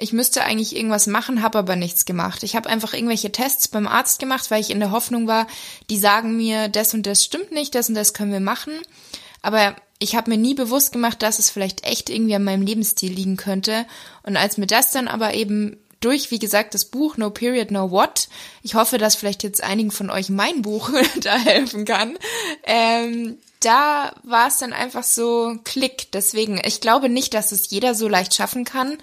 ich 0.00 0.12
müsste 0.12 0.42
eigentlich 0.42 0.74
irgendwas 0.74 1.06
machen, 1.06 1.42
habe 1.42 1.58
aber 1.58 1.76
nichts 1.76 2.04
gemacht. 2.04 2.42
Ich 2.42 2.56
habe 2.56 2.68
einfach 2.68 2.94
irgendwelche 2.94 3.32
Tests 3.32 3.68
beim 3.68 3.86
Arzt 3.86 4.18
gemacht, 4.18 4.50
weil 4.50 4.60
ich 4.60 4.70
in 4.70 4.80
der 4.80 4.90
Hoffnung 4.90 5.26
war, 5.26 5.46
die 5.90 5.98
sagen 5.98 6.36
mir, 6.36 6.68
das 6.68 6.94
und 6.94 7.06
das 7.06 7.24
stimmt 7.24 7.52
nicht, 7.52 7.74
das 7.74 7.88
und 7.88 7.94
das 7.94 8.14
können 8.14 8.32
wir 8.32 8.40
machen. 8.40 8.72
Aber 9.42 9.76
ich 9.98 10.16
habe 10.16 10.30
mir 10.30 10.38
nie 10.38 10.54
bewusst 10.54 10.92
gemacht, 10.92 11.22
dass 11.22 11.38
es 11.38 11.50
vielleicht 11.50 11.84
echt 11.84 12.08
irgendwie 12.08 12.34
an 12.34 12.44
meinem 12.44 12.62
Lebensstil 12.62 13.12
liegen 13.12 13.36
könnte. 13.36 13.86
Und 14.22 14.36
als 14.36 14.56
mir 14.56 14.66
das 14.66 14.90
dann 14.90 15.08
aber 15.08 15.34
eben 15.34 15.76
durch, 16.00 16.30
wie 16.30 16.38
gesagt, 16.38 16.72
das 16.72 16.86
Buch 16.86 17.18
No 17.18 17.30
Period, 17.30 17.70
No 17.70 17.90
What. 17.90 18.28
Ich 18.62 18.74
hoffe, 18.74 18.96
dass 18.96 19.14
vielleicht 19.14 19.42
jetzt 19.42 19.62
einigen 19.62 19.90
von 19.90 20.10
euch 20.10 20.30
mein 20.30 20.62
Buch 20.62 20.90
da 21.20 21.36
helfen 21.36 21.84
kann. 21.84 22.18
Ähm, 22.64 23.38
da 23.60 24.14
war 24.22 24.48
es 24.48 24.56
dann 24.56 24.72
einfach 24.72 25.04
so 25.04 25.58
Klick. 25.64 26.10
Deswegen, 26.12 26.60
ich 26.64 26.80
glaube 26.80 27.10
nicht, 27.10 27.34
dass 27.34 27.52
es 27.52 27.68
jeder 27.70 27.94
so 27.94 28.08
leicht 28.08 28.34
schaffen 28.34 28.64
kann. 28.64 28.96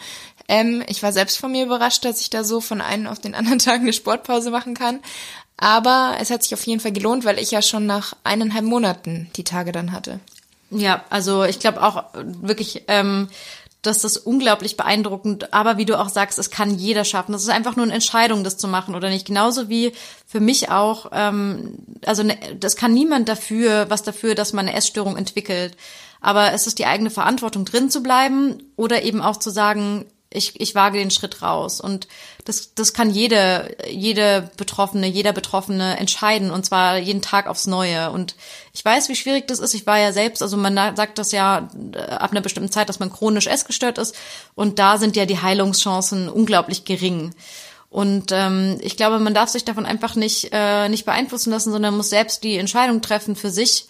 Ähm, 0.47 0.83
ich 0.87 1.03
war 1.03 1.11
selbst 1.11 1.37
von 1.37 1.51
mir 1.51 1.65
überrascht, 1.65 2.05
dass 2.05 2.21
ich 2.21 2.29
da 2.29 2.43
so 2.43 2.61
von 2.61 2.81
einem 2.81 3.07
auf 3.07 3.19
den 3.19 3.35
anderen 3.35 3.59
Tag 3.59 3.81
eine 3.81 3.93
Sportpause 3.93 4.51
machen 4.51 4.73
kann. 4.73 4.99
Aber 5.57 6.17
es 6.19 6.29
hat 6.29 6.43
sich 6.43 6.53
auf 6.53 6.65
jeden 6.65 6.79
Fall 6.79 6.91
gelohnt, 6.91 7.25
weil 7.25 7.39
ich 7.39 7.51
ja 7.51 7.61
schon 7.61 7.85
nach 7.85 8.13
eineinhalb 8.23 8.65
Monaten 8.65 9.29
die 9.35 9.43
Tage 9.43 9.71
dann 9.71 9.91
hatte. 9.91 10.19
Ja, 10.69 11.03
also 11.09 11.43
ich 11.43 11.59
glaube 11.59 11.81
auch 11.81 12.03
wirklich, 12.13 12.83
ähm, 12.87 13.29
dass 13.81 14.01
das 14.01 14.17
unglaublich 14.17 14.75
beeindruckend, 14.75 15.53
aber 15.53 15.77
wie 15.77 15.85
du 15.85 15.99
auch 15.99 16.09
sagst, 16.09 16.37
es 16.37 16.51
kann 16.51 16.77
jeder 16.77 17.05
schaffen. 17.05 17.31
Das 17.31 17.43
ist 17.43 17.49
einfach 17.49 17.75
nur 17.75 17.85
eine 17.85 17.93
Entscheidung, 17.93 18.43
das 18.43 18.57
zu 18.57 18.67
machen 18.67 18.95
oder 18.95 19.09
nicht. 19.09 19.25
Genauso 19.25 19.69
wie 19.69 19.93
für 20.25 20.39
mich 20.39 20.69
auch, 20.69 21.09
ähm, 21.13 21.77
also 22.05 22.21
ne, 22.23 22.37
das 22.59 22.75
kann 22.75 22.93
niemand 22.93 23.29
dafür, 23.29 23.89
was 23.89 24.03
dafür, 24.03 24.35
dass 24.35 24.53
man 24.53 24.67
eine 24.67 24.77
Essstörung 24.77 25.15
entwickelt. 25.15 25.77
Aber 26.19 26.51
es 26.53 26.67
ist 26.67 26.79
die 26.79 26.85
eigene 26.85 27.09
Verantwortung, 27.09 27.65
drin 27.65 27.89
zu 27.89 28.03
bleiben 28.03 28.61
oder 28.75 29.03
eben 29.03 29.21
auch 29.21 29.37
zu 29.37 29.51
sagen, 29.51 30.05
ich, 30.29 30.59
ich 30.59 30.75
wage 30.75 30.99
den 30.99 31.11
Schritt 31.11 31.41
raus. 31.41 31.79
Und 31.79 32.07
das, 32.45 32.73
das 32.75 32.93
kann 32.93 33.09
jede, 33.09 33.75
jede 33.89 34.49
Betroffene, 34.57 35.07
jeder 35.07 35.33
Betroffene 35.33 35.97
entscheiden 35.97 36.51
und 36.51 36.65
zwar 36.65 36.97
jeden 36.97 37.21
Tag 37.21 37.47
aufs 37.47 37.67
Neue. 37.67 38.11
Und 38.11 38.35
ich 38.73 38.83
weiß, 38.83 39.09
wie 39.09 39.15
schwierig 39.15 39.47
das 39.47 39.59
ist. 39.59 39.73
Ich 39.73 39.87
war 39.87 39.99
ja 39.99 40.11
selbst, 40.11 40.41
also 40.41 40.57
man 40.57 40.75
sagt 40.95 41.17
das 41.17 41.31
ja 41.31 41.69
äh, 41.93 41.99
ab 41.99 42.31
einer 42.31 42.41
bestimmten 42.41 42.71
Zeit, 42.71 42.89
dass 42.89 42.99
man 42.99 43.11
chronisch 43.11 43.47
essgestört 43.47 43.97
ist. 43.97 44.15
Und 44.55 44.79
da 44.79 44.97
sind 44.97 45.15
ja 45.15 45.25
die 45.25 45.41
Heilungschancen 45.41 46.29
unglaublich 46.29 46.85
gering. 46.85 47.33
Und 47.89 48.31
ähm, 48.33 48.77
ich 48.81 48.97
glaube, 48.97 49.19
man 49.19 49.33
darf 49.33 49.49
sich 49.49 49.63
davon 49.63 49.85
einfach 49.85 50.15
nicht, 50.15 50.49
äh, 50.51 50.89
nicht 50.89 51.05
beeinflussen 51.05 51.51
lassen, 51.51 51.71
sondern 51.71 51.95
muss 51.95 52.09
selbst 52.09 52.43
die 52.43 52.57
Entscheidung 52.57 53.01
treffen 53.01 53.35
für 53.35 53.49
sich, 53.49 53.87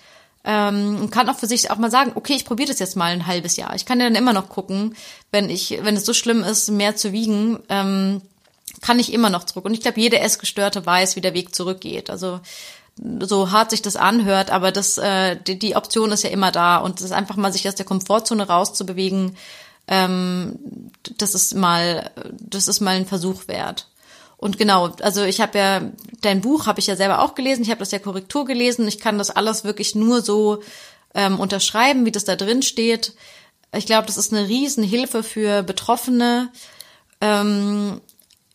ähm, 0.49 1.01
und 1.01 1.11
kann 1.11 1.29
auch 1.29 1.37
für 1.37 1.45
sich 1.45 1.69
auch 1.69 1.77
mal 1.77 1.91
sagen, 1.91 2.13
okay, 2.15 2.33
ich 2.33 2.45
probiere 2.45 2.69
das 2.69 2.79
jetzt 2.79 2.95
mal 2.95 3.11
ein 3.11 3.27
halbes 3.27 3.57
Jahr. 3.57 3.75
Ich 3.75 3.85
kann 3.85 3.99
ja 3.99 4.05
dann 4.05 4.15
immer 4.15 4.31
noch 4.31 4.47
gucken, 4.47 4.95
wenn 5.29 5.49
ich, 5.49 5.79
wenn 5.81 5.97
es 5.97 6.05
so 6.05 6.13
schlimm 6.13 6.41
ist, 6.41 6.71
mehr 6.71 6.95
zu 6.95 7.11
wiegen, 7.11 7.59
ähm, 7.67 8.21
kann 8.79 8.97
ich 8.97 9.11
immer 9.11 9.29
noch 9.29 9.43
zurück. 9.43 9.65
Und 9.65 9.73
ich 9.73 9.81
glaube, 9.81 9.99
jede 9.99 10.19
Essgestörte 10.19 10.85
weiß, 10.85 11.17
wie 11.17 11.21
der 11.21 11.33
Weg 11.33 11.53
zurückgeht. 11.53 12.09
Also 12.09 12.39
so 13.19 13.51
hart 13.51 13.71
sich 13.71 13.81
das 13.81 13.97
anhört, 13.97 14.49
aber 14.49 14.71
das, 14.71 14.97
äh, 14.97 15.35
die, 15.35 15.59
die 15.59 15.75
Option 15.75 16.13
ist 16.13 16.23
ja 16.23 16.29
immer 16.29 16.53
da 16.53 16.77
und 16.77 16.95
das 16.95 17.07
ist 17.07 17.11
einfach 17.11 17.35
mal 17.35 17.51
sich 17.51 17.67
aus 17.67 17.75
der 17.75 17.85
Komfortzone 17.85 18.47
rauszubewegen, 18.47 19.35
ähm, 19.89 20.57
das 21.17 21.35
ist 21.35 21.55
mal, 21.55 22.09
das 22.31 22.69
ist 22.69 22.79
mal 22.79 22.95
ein 22.95 23.05
Versuch 23.05 23.49
wert. 23.49 23.87
Und 24.37 24.57
genau, 24.57 24.89
also 25.01 25.23
ich 25.23 25.41
habe 25.41 25.57
ja 25.57 25.81
dein 26.21 26.41
Buch 26.41 26.67
habe 26.67 26.79
ich 26.79 26.87
ja 26.87 26.95
selber 26.95 27.23
auch 27.23 27.35
gelesen, 27.35 27.63
ich 27.63 27.69
habe 27.69 27.79
das 27.79 27.91
ja 27.91 27.99
Korrektur 27.99 28.45
gelesen, 28.45 28.87
ich 28.87 28.99
kann 28.99 29.17
das 29.17 29.31
alles 29.31 29.63
wirklich 29.63 29.95
nur 29.95 30.21
so 30.21 30.61
ähm, 31.15 31.39
unterschreiben, 31.39 32.05
wie 32.05 32.11
das 32.11 32.25
da 32.25 32.35
drin 32.35 32.61
steht. 32.61 33.13
Ich 33.75 33.85
glaube, 33.85 34.07
das 34.07 34.17
ist 34.17 34.33
eine 34.33 34.47
Riesenhilfe 34.47 35.23
für 35.23 35.63
Betroffene. 35.63 36.49
Ähm, 37.19 37.99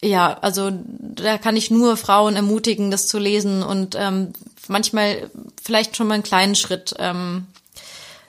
ja, 0.02 0.38
also 0.40 0.70
da 0.72 1.38
kann 1.38 1.56
ich 1.56 1.70
nur 1.70 1.96
Frauen 1.96 2.36
ermutigen, 2.36 2.90
das 2.90 3.06
zu 3.06 3.18
lesen 3.18 3.62
und 3.62 3.96
ähm, 3.98 4.32
manchmal 4.68 5.30
vielleicht 5.62 5.96
schon 5.96 6.08
mal 6.08 6.14
einen 6.14 6.22
kleinen 6.22 6.54
Schritt 6.54 6.94
ähm, 6.98 7.46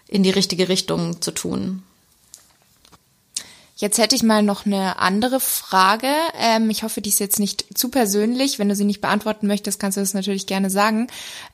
in 0.07 0.23
die 0.23 0.29
richtige 0.29 0.69
Richtung 0.69 1.21
zu 1.21 1.31
tun. 1.31 1.83
Jetzt 3.75 3.97
hätte 3.97 4.15
ich 4.15 4.21
mal 4.21 4.43
noch 4.43 4.65
eine 4.65 4.99
andere 4.99 5.39
Frage. 5.39 6.07
Ähm, 6.39 6.69
ich 6.69 6.83
hoffe, 6.83 7.01
die 7.01 7.09
ist 7.09 7.19
jetzt 7.19 7.39
nicht 7.39 7.77
zu 7.77 7.89
persönlich. 7.89 8.59
Wenn 8.59 8.69
du 8.69 8.75
sie 8.75 8.85
nicht 8.85 9.01
beantworten 9.01 9.47
möchtest, 9.47 9.79
kannst 9.79 9.97
du 9.97 10.01
das 10.01 10.13
natürlich 10.13 10.45
gerne 10.45 10.69
sagen. 10.69 11.07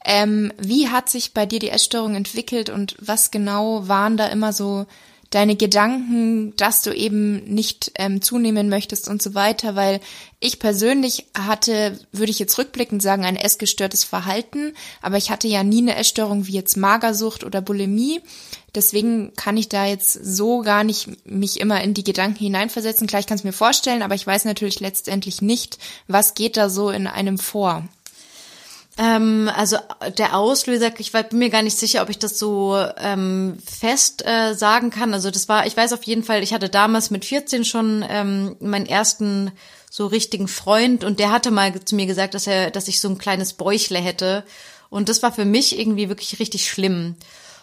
Ähm, 0.03 0.51
wie 0.57 0.89
hat 0.89 1.09
sich 1.09 1.33
bei 1.33 1.45
dir 1.45 1.59
die 1.59 1.69
Essstörung 1.69 2.15
entwickelt 2.15 2.69
und 2.69 2.95
was 2.99 3.31
genau 3.31 3.87
waren 3.87 4.17
da 4.17 4.27
immer 4.27 4.51
so 4.51 4.85
deine 5.29 5.55
Gedanken, 5.55 6.55
dass 6.55 6.81
du 6.81 6.91
eben 6.91 7.43
nicht 7.45 7.91
ähm, 7.95 8.21
zunehmen 8.21 8.67
möchtest 8.67 9.07
und 9.07 9.21
so 9.21 9.35
weiter, 9.35 9.75
weil 9.75 9.99
ich 10.39 10.59
persönlich 10.59 11.27
hatte, 11.37 11.99
würde 12.11 12.31
ich 12.31 12.39
jetzt 12.39 12.57
rückblickend 12.57 13.01
sagen, 13.01 13.25
ein 13.25 13.35
essgestörtes 13.35 14.03
Verhalten, 14.03 14.73
aber 15.01 15.17
ich 15.17 15.29
hatte 15.29 15.47
ja 15.47 15.63
nie 15.63 15.81
eine 15.81 15.95
Essstörung 15.95 16.47
wie 16.47 16.53
jetzt 16.53 16.77
Magersucht 16.77 17.43
oder 17.43 17.61
Bulimie. 17.61 18.21
Deswegen 18.75 19.33
kann 19.35 19.57
ich 19.57 19.67
da 19.67 19.85
jetzt 19.85 20.13
so 20.13 20.61
gar 20.61 20.83
nicht 20.83 21.25
mich 21.25 21.59
immer 21.59 21.81
in 21.83 21.93
die 21.93 22.03
Gedanken 22.03 22.39
hineinversetzen. 22.39 23.07
Gleich 23.07 23.25
kann 23.25 23.37
es 23.37 23.43
mir 23.43 23.53
vorstellen, 23.53 24.03
aber 24.03 24.15
ich 24.15 24.25
weiß 24.25 24.45
natürlich 24.45 24.79
letztendlich 24.79 25.41
nicht, 25.41 25.79
was 26.07 26.35
geht 26.35 26.55
da 26.55 26.69
so 26.69 26.89
in 26.89 27.07
einem 27.07 27.39
vor. 27.39 27.87
Ähm, 29.01 29.49
also 29.55 29.77
der 30.17 30.35
Auslöser, 30.35 30.91
ich 30.99 31.13
war, 31.13 31.23
bin 31.23 31.39
mir 31.39 31.49
gar 31.49 31.61
nicht 31.61 31.77
sicher, 31.77 32.01
ob 32.01 32.09
ich 32.09 32.19
das 32.19 32.37
so 32.37 32.75
ähm, 32.97 33.57
fest 33.65 34.25
äh, 34.27 34.53
sagen 34.53 34.89
kann. 34.89 35.13
Also 35.13 35.31
das 35.31 35.47
war, 35.47 35.65
ich 35.65 35.77
weiß 35.77 35.93
auf 35.93 36.03
jeden 36.03 36.23
Fall, 36.23 36.43
ich 36.43 36.53
hatte 36.53 36.67
damals 36.67 37.09
mit 37.09 37.23
14 37.23 37.63
schon 37.63 38.05
ähm, 38.09 38.57
meinen 38.59 38.85
ersten 38.85 39.51
so 39.89 40.05
richtigen 40.05 40.49
Freund 40.49 41.05
und 41.05 41.19
der 41.19 41.31
hatte 41.31 41.49
mal 41.49 41.73
zu 41.79 41.95
mir 41.95 42.07
gesagt, 42.07 42.33
dass 42.33 42.45
er, 42.45 42.71
dass 42.71 42.89
ich 42.89 42.99
so 42.99 43.07
ein 43.07 43.17
kleines 43.17 43.53
Bäuchle 43.53 43.99
hätte. 43.99 44.43
Und 44.89 45.07
das 45.07 45.23
war 45.23 45.31
für 45.31 45.45
mich 45.45 45.79
irgendwie 45.79 46.09
wirklich 46.09 46.37
richtig 46.39 46.69
schlimm. 46.69 47.15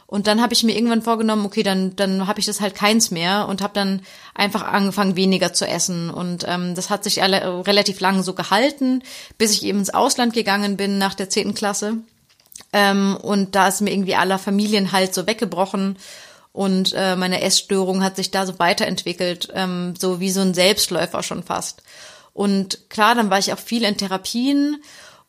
Und 0.07 0.29
dann 0.29 0.40
habe 0.40 0.55
ich 0.55 0.62
mir 0.62 0.75
irgendwann 0.77 1.03
vorgenommen, 1.03 1.45
okay, 1.45 1.64
dann 1.64 1.97
dann 1.97 2.29
habe 2.29 2.38
ich 2.38 2.47
das 2.47 2.61
halt 2.61 2.77
keins 2.77 3.11
mehr 3.11 3.49
und 3.49 3.61
habe 3.61 3.75
dann 3.75 4.03
einfach 4.35 4.62
angefangen 4.62 5.16
weniger 5.16 5.53
zu 5.53 5.66
essen. 5.66 6.11
Und 6.11 6.45
ähm, 6.47 6.77
das 6.77 6.90
hat 6.90 7.03
sich 7.03 7.23
alle, 7.23 7.66
relativ 7.66 7.99
lang 8.01 8.23
so 8.23 8.33
gehalten, 8.33 9.03
bis 9.37 9.53
ich 9.53 9.64
eben 9.64 9.81
ins 9.81 9.92
Ausland 9.92 10.33
gegangen 10.33 10.77
bin 10.77 10.99
nach 10.99 11.14
der 11.14 11.29
zehnten 11.29 11.55
Klasse. 11.55 11.99
Ähm, 12.73 13.19
und 13.21 13.57
da 13.57 13.69
ist 13.69 13.81
mir 13.81 13.92
irgendwie 13.92 14.14
aller 14.14 14.38
Familienhalt 14.38 15.12
so 15.12 15.27
weggebrochen. 15.27 15.99
Und 16.53 16.95
äh, 16.97 17.16
meine 17.16 17.42
Essstörung 17.42 18.03
hat 18.03 18.16
sich 18.16 18.31
da 18.31 18.47
so 18.47 18.59
weiterentwickelt, 18.59 19.49
ähm, 19.55 19.95
so 19.99 20.21
wie 20.21 20.31
so 20.31 20.40
ein 20.40 20.55
Selbstläufer 20.55 21.23
schon 21.23 21.42
fast. 21.42 21.83
Und 22.33 22.88
klar, 22.90 23.14
dann 23.14 23.29
war 23.29 23.38
ich 23.38 23.53
auch 23.53 23.59
viel 23.59 23.83
in 23.83 23.97
Therapien 23.97 24.83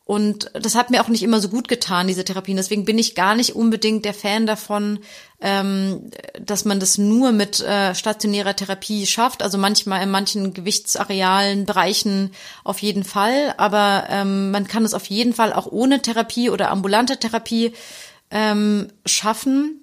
und 0.08 0.50
das 0.54 0.74
hat 0.74 0.88
mir 0.88 1.02
auch 1.02 1.08
nicht 1.08 1.22
immer 1.22 1.38
so 1.38 1.50
gut 1.50 1.68
getan, 1.68 2.06
diese 2.06 2.24
Therapien. 2.24 2.56
Deswegen 2.56 2.86
bin 2.86 2.98
ich 2.98 3.14
gar 3.14 3.34
nicht 3.34 3.54
unbedingt 3.54 4.06
der 4.06 4.14
Fan 4.14 4.46
davon, 4.46 5.00
ähm, 5.38 6.10
dass 6.40 6.64
man 6.64 6.80
das 6.80 6.96
nur 6.96 7.30
mit 7.30 7.60
äh, 7.60 7.94
stationärer 7.94 8.56
Therapie 8.56 9.04
schafft. 9.04 9.42
Also 9.42 9.58
manchmal 9.58 10.02
in 10.02 10.10
manchen 10.10 10.54
Gewichtsarealen, 10.54 11.66
Bereichen 11.66 12.30
auf 12.64 12.78
jeden 12.78 13.04
Fall. 13.04 13.52
Aber 13.58 14.06
ähm, 14.08 14.50
man 14.50 14.66
kann 14.66 14.86
es 14.86 14.94
auf 14.94 15.04
jeden 15.04 15.34
Fall 15.34 15.52
auch 15.52 15.66
ohne 15.66 16.00
Therapie 16.00 16.48
oder 16.48 16.70
ambulante 16.70 17.18
Therapie 17.18 17.74
ähm, 18.30 18.88
schaffen. 19.04 19.82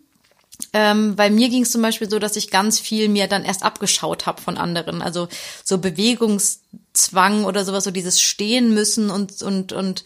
Ähm, 0.73 1.15
bei 1.15 1.29
mir 1.29 1.49
ging 1.49 1.63
es 1.63 1.71
zum 1.71 1.81
Beispiel 1.81 2.09
so, 2.09 2.19
dass 2.19 2.35
ich 2.35 2.51
ganz 2.51 2.79
viel 2.79 3.09
mir 3.09 3.27
dann 3.27 3.43
erst 3.43 3.63
abgeschaut 3.63 4.25
habe 4.25 4.41
von 4.41 4.57
anderen. 4.57 5.01
Also 5.01 5.27
so 5.63 5.77
Bewegungszwang 5.77 7.45
oder 7.45 7.65
sowas, 7.65 7.83
so 7.83 7.91
dieses 7.91 8.21
Stehen 8.21 8.73
müssen 8.73 9.09
und 9.09 9.41
und 9.41 9.73
und 9.73 10.03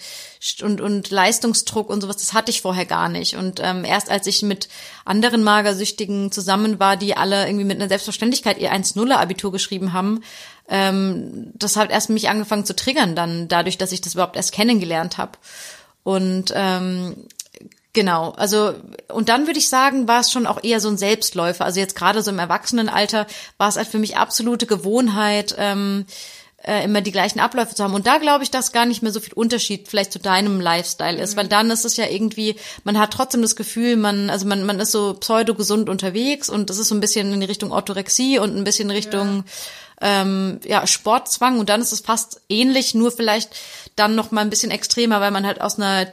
und, 0.62 0.81
und 0.81 1.09
Leistungsdruck 1.09 1.89
und 1.89 2.01
sowas, 2.01 2.17
das 2.17 2.33
hatte 2.33 2.51
ich 2.51 2.62
vorher 2.62 2.85
gar 2.85 3.09
nicht. 3.09 3.35
Und 3.35 3.59
ähm, 3.63 3.83
erst 3.83 4.09
als 4.09 4.25
ich 4.27 4.41
mit 4.41 4.69
anderen 5.05 5.43
Magersüchtigen 5.43 6.31
zusammen 6.31 6.79
war, 6.79 6.97
die 6.97 7.17
alle 7.17 7.45
irgendwie 7.45 7.65
mit 7.65 7.77
einer 7.77 7.89
Selbstverständlichkeit 7.89 8.57
ihr 8.57 8.73
1-0-Abitur 8.73 9.51
geschrieben 9.51 9.93
haben, 9.93 10.21
ähm, 10.67 11.51
das 11.55 11.75
hat 11.75 11.91
erst 11.91 12.09
mich 12.09 12.29
angefangen 12.29 12.65
zu 12.65 12.75
triggern 12.75 13.15
dann, 13.15 13.47
dadurch, 13.47 13.77
dass 13.77 13.91
ich 13.91 14.01
das 14.01 14.13
überhaupt 14.13 14.35
erst 14.35 14.51
kennengelernt 14.51 15.17
habe. 15.17 15.33
Und 16.03 16.53
ähm, 16.55 17.15
Genau, 17.93 18.32
also 18.32 18.75
und 19.08 19.30
dann 19.30 19.47
würde 19.47 19.58
ich 19.58 19.67
sagen, 19.67 20.08
war 20.08 20.21
es 20.21 20.32
schon 20.32 20.45
auch 20.45 20.63
eher 20.63 20.80
so 20.80 20.89
ein 20.89 20.97
Selbstläufer. 20.97 21.65
Also 21.65 21.80
jetzt 21.80 21.95
gerade 21.95 22.21
so 22.21 22.30
im 22.30 22.38
Erwachsenenalter 22.38 23.25
war 23.58 23.69
es 23.69 23.78
halt 23.78 23.88
für 23.88 23.97
mich 23.97 24.15
absolute 24.15 24.67
Gewohnheit, 24.67 25.56
ähm, 25.58 26.06
äh, 26.63 26.84
immer 26.84 27.02
die 27.02 27.12
gleichen 27.12 27.39
Abläufe 27.39 27.73
zu 27.73 27.84
haben. 27.84 27.95
Und 27.95 28.06
da 28.06 28.19
glaube 28.19 28.43
ich, 28.43 28.52
dass 28.52 28.73
gar 28.73 28.86
nicht 28.86 29.02
mehr 29.02 29.12
so 29.12 29.19
viel 29.19 29.34
Unterschied 29.34 29.88
vielleicht 29.88 30.12
zu 30.12 30.19
deinem 30.19 30.62
Lifestyle 30.62 31.19
ist, 31.19 31.34
mhm. 31.34 31.39
weil 31.39 31.47
dann 31.47 31.71
ist 31.71 31.84
es 31.86 31.97
ja 31.97 32.06
irgendwie, 32.06 32.58
man 32.84 32.99
hat 32.99 33.12
trotzdem 33.12 33.41
das 33.41 33.56
Gefühl, 33.56 33.95
man, 33.95 34.30
also 34.30 34.45
man, 34.45 34.65
man 34.65 34.80
ist 34.80 34.91
so 34.91 35.15
pseudo 35.15 35.56
gesund 35.56 35.89
unterwegs 35.89 36.47
und 36.47 36.69
das 36.69 36.78
ist 36.78 36.89
so 36.89 36.95
ein 36.95 37.02
bisschen 37.02 37.34
in 37.34 37.39
die 37.39 37.47
Richtung 37.47 37.71
Orthorexie 37.71 38.38
und 38.38 38.56
ein 38.56 38.65
bisschen 38.65 38.89
in 38.89 38.95
Richtung 38.95 39.38
ja 39.38 39.43
ähm, 40.01 40.59
ja, 40.65 40.85
Sportzwang 40.88 41.59
und 41.59 41.69
dann 41.69 41.81
ist 41.81 41.91
es 41.91 42.01
fast 42.01 42.41
ähnlich, 42.49 42.93
nur 42.93 43.12
vielleicht 43.12 43.55
dann 43.95 44.15
noch 44.15 44.31
mal 44.31 44.41
ein 44.41 44.49
bisschen 44.49 44.71
extremer, 44.71 45.19
weil 45.21 45.31
man 45.31 45.45
halt 45.45 45.62
aus 45.62 45.77
einer 45.77 46.07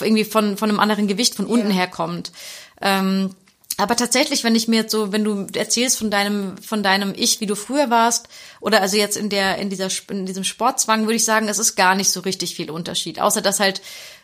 irgendwie 0.00 0.24
von 0.24 0.56
von 0.56 0.68
einem 0.68 0.80
anderen 0.80 1.08
Gewicht 1.08 1.34
von 1.34 1.46
unten 1.46 1.68
yeah. 1.68 1.76
herkommt. 1.76 2.32
Ähm, 2.80 3.34
aber 3.80 3.94
tatsächlich, 3.94 4.42
wenn 4.42 4.56
ich 4.56 4.66
mir 4.66 4.80
jetzt 4.82 4.90
so, 4.90 5.12
wenn 5.12 5.22
du 5.22 5.46
erzählst 5.54 5.98
von 5.98 6.10
deinem, 6.10 6.58
von 6.58 6.82
deinem 6.82 7.14
Ich, 7.16 7.40
wie 7.40 7.46
du 7.46 7.54
früher 7.54 7.90
warst, 7.90 8.28
oder 8.60 8.80
also 8.82 8.96
jetzt 8.96 9.16
in 9.16 9.30
der, 9.30 9.58
in 9.58 9.70
dieser, 9.70 9.88
in 10.10 10.26
diesem 10.26 10.42
Sportzwang, 10.42 11.02
würde 11.02 11.14
ich 11.14 11.24
sagen, 11.24 11.48
es 11.48 11.60
ist 11.60 11.76
gar 11.76 11.94
nicht 11.94 12.10
so 12.10 12.20
richtig 12.20 12.56
viel 12.56 12.72
Unterschied. 12.72 13.20
Außer 13.20 13.40
dass 13.40 13.60
halt 13.60 13.80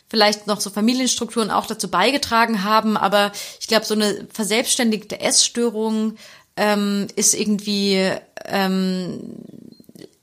vielleicht 0.09 0.49
noch 0.49 0.61
so 0.61 0.71
Familienstrukturen 0.71 1.53
auch 1.53 1.67
dazu 1.67 1.89
beigetragen 1.89 2.65
haben. 2.65 2.97
Aber 2.97 3.31
ich 3.61 3.69
glaube, 3.69 3.87
so 3.87 3.95
eine 3.95 4.27
verselbstständigte 4.33 5.21
Essstörung 5.21 6.17
ähm, 6.57 7.07
ist 7.15 7.35
irgendwie 7.35 8.11
ähm, 8.47 9.21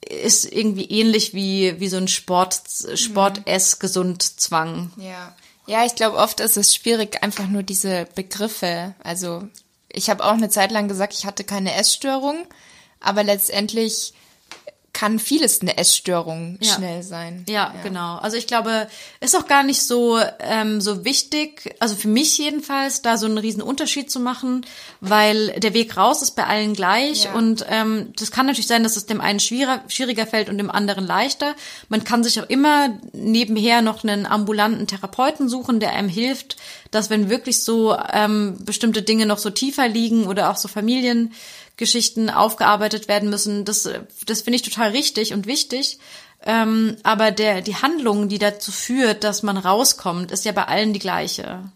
ist 0.02 0.52
irgendwie 0.52 0.86
ähnlich 0.86 1.34
wie, 1.34 1.80
wie 1.80 1.88
so 1.88 1.98
ein 1.98 2.08
Sport, 2.08 2.60
Sport-ess 2.96 3.80
Gesund-Zwang. 3.80 4.92
Ja. 4.98 5.36
Ja, 5.68 5.86
ich 5.86 5.96
glaube, 5.96 6.18
oft 6.18 6.40
ist 6.40 6.58
es 6.58 6.76
schwierig, 6.76 7.24
einfach 7.24 7.48
nur 7.48 7.64
diese 7.64 8.08
Begriffe. 8.16 8.96
Also, 9.04 9.48
ich 9.90 10.10
habe 10.10 10.24
auch 10.26 10.34
eine 10.34 10.50
Zeit 10.50 10.72
lang 10.72 10.88
gesagt, 10.88 11.14
ich 11.14 11.26
hatte 11.26 11.44
keine 11.44 11.76
Essstörung, 11.76 12.46
aber 13.00 13.24
letztendlich 13.24 14.14
kann 15.02 15.18
vieles 15.18 15.62
eine 15.62 15.80
Essstörung 15.80 16.60
ja. 16.62 16.76
schnell 16.76 17.02
sein. 17.02 17.44
Ja, 17.50 17.74
ja, 17.74 17.82
genau. 17.82 18.18
Also 18.18 18.38
ich 18.38 18.46
glaube, 18.46 18.88
ist 19.20 19.36
auch 19.36 19.48
gar 19.48 19.64
nicht 19.64 19.82
so 19.82 20.20
ähm, 20.40 20.80
so 20.80 21.04
wichtig, 21.04 21.74
also 21.80 21.96
für 21.96 22.08
mich 22.08 22.38
jedenfalls, 22.38 23.02
da 23.02 23.18
so 23.18 23.26
einen 23.26 23.40
riesen 23.40 23.64
Unterschied 23.64 24.12
zu 24.12 24.20
machen, 24.20 24.64
weil 25.00 25.60
der 25.60 25.74
Weg 25.74 25.98
raus 25.98 26.22
ist 26.22 26.36
bei 26.36 26.46
allen 26.46 26.76
gleich 26.76 27.24
ja. 27.24 27.34
und 27.34 27.66
ähm, 27.68 28.14
das 28.16 28.30
kann 28.30 28.46
natürlich 28.46 28.68
sein, 28.68 28.84
dass 28.84 28.96
es 28.96 29.08
dem 29.08 29.22
einen 29.22 29.40
schwieriger, 29.40 29.82
schwieriger 29.88 30.28
fällt 30.28 30.50
und 30.50 30.60
dem 30.60 30.70
anderen 30.70 31.08
leichter. 31.08 31.56
Man 31.90 32.04
kann 32.04 32.24
sich 32.24 32.40
auch 32.40 32.48
immer 32.48 32.90
nebenher 33.12 33.82
noch 33.82 34.04
einen 34.04 34.28
ambulanten 34.28 34.86
Therapeuten 34.86 35.50
suchen, 35.50 35.80
der 35.80 35.94
einem 35.94 36.10
hilft, 36.10 36.58
dass 36.92 37.10
wenn 37.10 37.28
wirklich 37.28 37.64
so 37.64 37.98
ähm, 38.14 38.60
bestimmte 38.60 39.02
Dinge 39.02 39.26
noch 39.26 39.40
so 39.40 39.50
tiefer 39.50 39.88
liegen 39.88 40.28
oder 40.28 40.52
auch 40.52 40.58
so 40.58 40.68
Familien 40.68 41.34
Geschichten 41.82 42.30
aufgearbeitet 42.30 43.08
werden 43.08 43.32
müssen. 43.32 43.66
Das, 43.66 43.90
das 44.28 44.42
finde 44.42 44.56
ich 44.56 44.62
total 44.62 44.92
richtig 44.92 45.34
und 45.34 45.48
wichtig. 45.48 45.98
Ähm, 46.46 46.96
aber 47.02 47.32
der, 47.32 47.62
die 47.62 47.76
Handlung, 47.76 48.30
die 48.30 48.38
dazu 48.38 48.72
führt, 48.72 49.24
dass 49.24 49.42
man 49.42 49.58
rauskommt, 49.58 50.32
ist 50.32 50.46
ja 50.46 50.52
bei 50.52 50.66
allen 50.66 50.94
die 50.94 51.00
gleiche. 51.00 51.72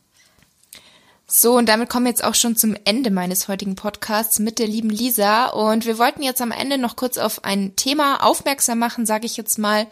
So, 1.28 1.58
und 1.58 1.68
damit 1.68 1.90
kommen 1.90 2.06
wir 2.06 2.12
jetzt 2.12 2.24
auch 2.24 2.36
schon 2.36 2.56
zum 2.56 2.76
Ende 2.86 3.10
meines 3.10 3.48
heutigen 3.48 3.74
Podcasts 3.74 4.38
mit 4.38 4.60
der 4.60 4.68
lieben 4.68 4.92
Lisa. 4.92 5.48
Und 5.48 5.88
wir 5.88 5.98
wollten 5.98 6.22
jetzt 6.22 6.40
am 6.40 6.52
Ende 6.52 6.78
noch 6.78 6.96
kurz 6.96 7.18
auf 7.18 7.44
ein 7.44 7.76
Thema 7.76 8.24
aufmerksam 8.24 8.78
machen, 8.78 9.08
sage 9.08 9.26
ich 9.26 9.36
jetzt 9.36 9.58
mal. 9.58 9.88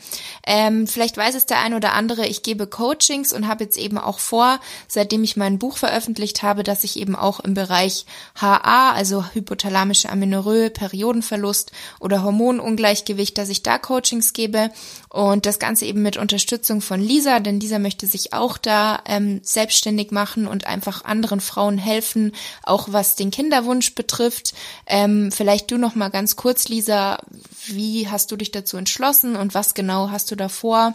Ähm, 0.45 0.85
vielleicht 0.85 1.17
weiß 1.17 1.33
es 1.33 1.47
der 1.47 1.57
ein 1.61 1.73
oder 1.73 1.93
andere, 1.93 2.27
ich 2.27 2.43
gebe 2.43 2.67
Coachings 2.67 3.33
und 3.33 3.47
habe 3.47 3.63
jetzt 3.63 3.77
eben 3.77 3.97
auch 3.97 4.19
vor, 4.19 4.59
seitdem 4.87 5.23
ich 5.23 5.35
mein 5.35 5.57
Buch 5.57 5.77
veröffentlicht 5.77 6.43
habe, 6.43 6.61
dass 6.61 6.83
ich 6.83 6.99
eben 6.99 7.15
auch 7.15 7.39
im 7.39 7.55
Bereich 7.55 8.05
HA, 8.39 8.91
also 8.91 9.25
hypothalamische 9.33 10.11
Amenorrhoe, 10.11 10.69
Periodenverlust 10.69 11.71
oder 11.99 12.21
Hormonungleichgewicht, 12.21 13.39
dass 13.39 13.49
ich 13.49 13.63
da 13.63 13.79
Coachings 13.79 14.33
gebe. 14.33 14.69
Und 15.09 15.47
das 15.47 15.57
Ganze 15.57 15.85
eben 15.85 16.03
mit 16.03 16.17
Unterstützung 16.17 16.79
von 16.81 17.01
Lisa, 17.01 17.39
denn 17.39 17.59
Lisa 17.59 17.79
möchte 17.79 18.05
sich 18.05 18.33
auch 18.33 18.59
da 18.59 19.01
ähm, 19.05 19.41
selbstständig 19.43 20.11
machen 20.11 20.45
und 20.45 20.67
einfach 20.67 21.03
anderen 21.23 21.39
Frauen 21.39 21.77
helfen, 21.77 22.33
auch 22.63 22.89
was 22.91 23.15
den 23.15 23.31
Kinderwunsch 23.31 23.95
betrifft. 23.95 24.53
Ähm, 24.85 25.31
vielleicht 25.31 25.71
du 25.71 25.77
noch 25.77 25.95
mal 25.95 26.09
ganz 26.09 26.35
kurz, 26.35 26.67
Lisa, 26.67 27.19
wie 27.67 28.09
hast 28.09 28.29
du 28.31 28.35
dich 28.35 28.51
dazu 28.51 28.75
entschlossen 28.75 29.37
und 29.37 29.53
was 29.53 29.73
genau 29.73 30.09
hast 30.09 30.29
du 30.31 30.35
davor? 30.35 30.93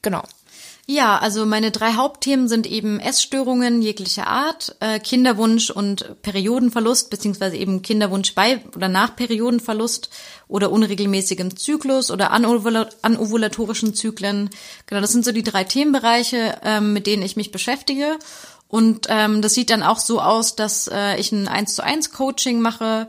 Genau. 0.00 0.22
Ja, 0.90 1.18
also 1.18 1.44
meine 1.44 1.70
drei 1.70 1.92
Hauptthemen 1.92 2.48
sind 2.48 2.66
eben 2.66 2.98
Essstörungen 2.98 3.82
jeglicher 3.82 4.26
Art, 4.26 4.74
äh, 4.80 4.98
Kinderwunsch 4.98 5.68
und 5.68 6.22
Periodenverlust, 6.22 7.10
beziehungsweise 7.10 7.58
eben 7.58 7.82
Kinderwunsch 7.82 8.34
bei 8.34 8.64
oder 8.74 8.88
nach 8.88 9.14
Periodenverlust 9.14 10.08
oder 10.48 10.72
unregelmäßigem 10.72 11.58
Zyklus 11.58 12.10
oder 12.10 12.30
anovulatorischen 12.32 13.92
Zyklen. 13.92 14.48
Genau, 14.86 15.02
das 15.02 15.12
sind 15.12 15.26
so 15.26 15.32
die 15.32 15.42
drei 15.42 15.64
Themenbereiche, 15.64 16.58
ähm, 16.64 16.94
mit 16.94 17.06
denen 17.06 17.22
ich 17.22 17.36
mich 17.36 17.52
beschäftige. 17.52 18.18
Und 18.68 19.06
ähm, 19.08 19.42
das 19.42 19.54
sieht 19.54 19.70
dann 19.70 19.82
auch 19.82 19.98
so 19.98 20.20
aus, 20.20 20.54
dass 20.54 20.88
äh, 20.88 21.16
ich 21.16 21.32
ein 21.32 21.48
1 21.48 21.74
zu 21.74 21.82
1 21.82 22.12
Coaching 22.12 22.60
mache. 22.60 23.08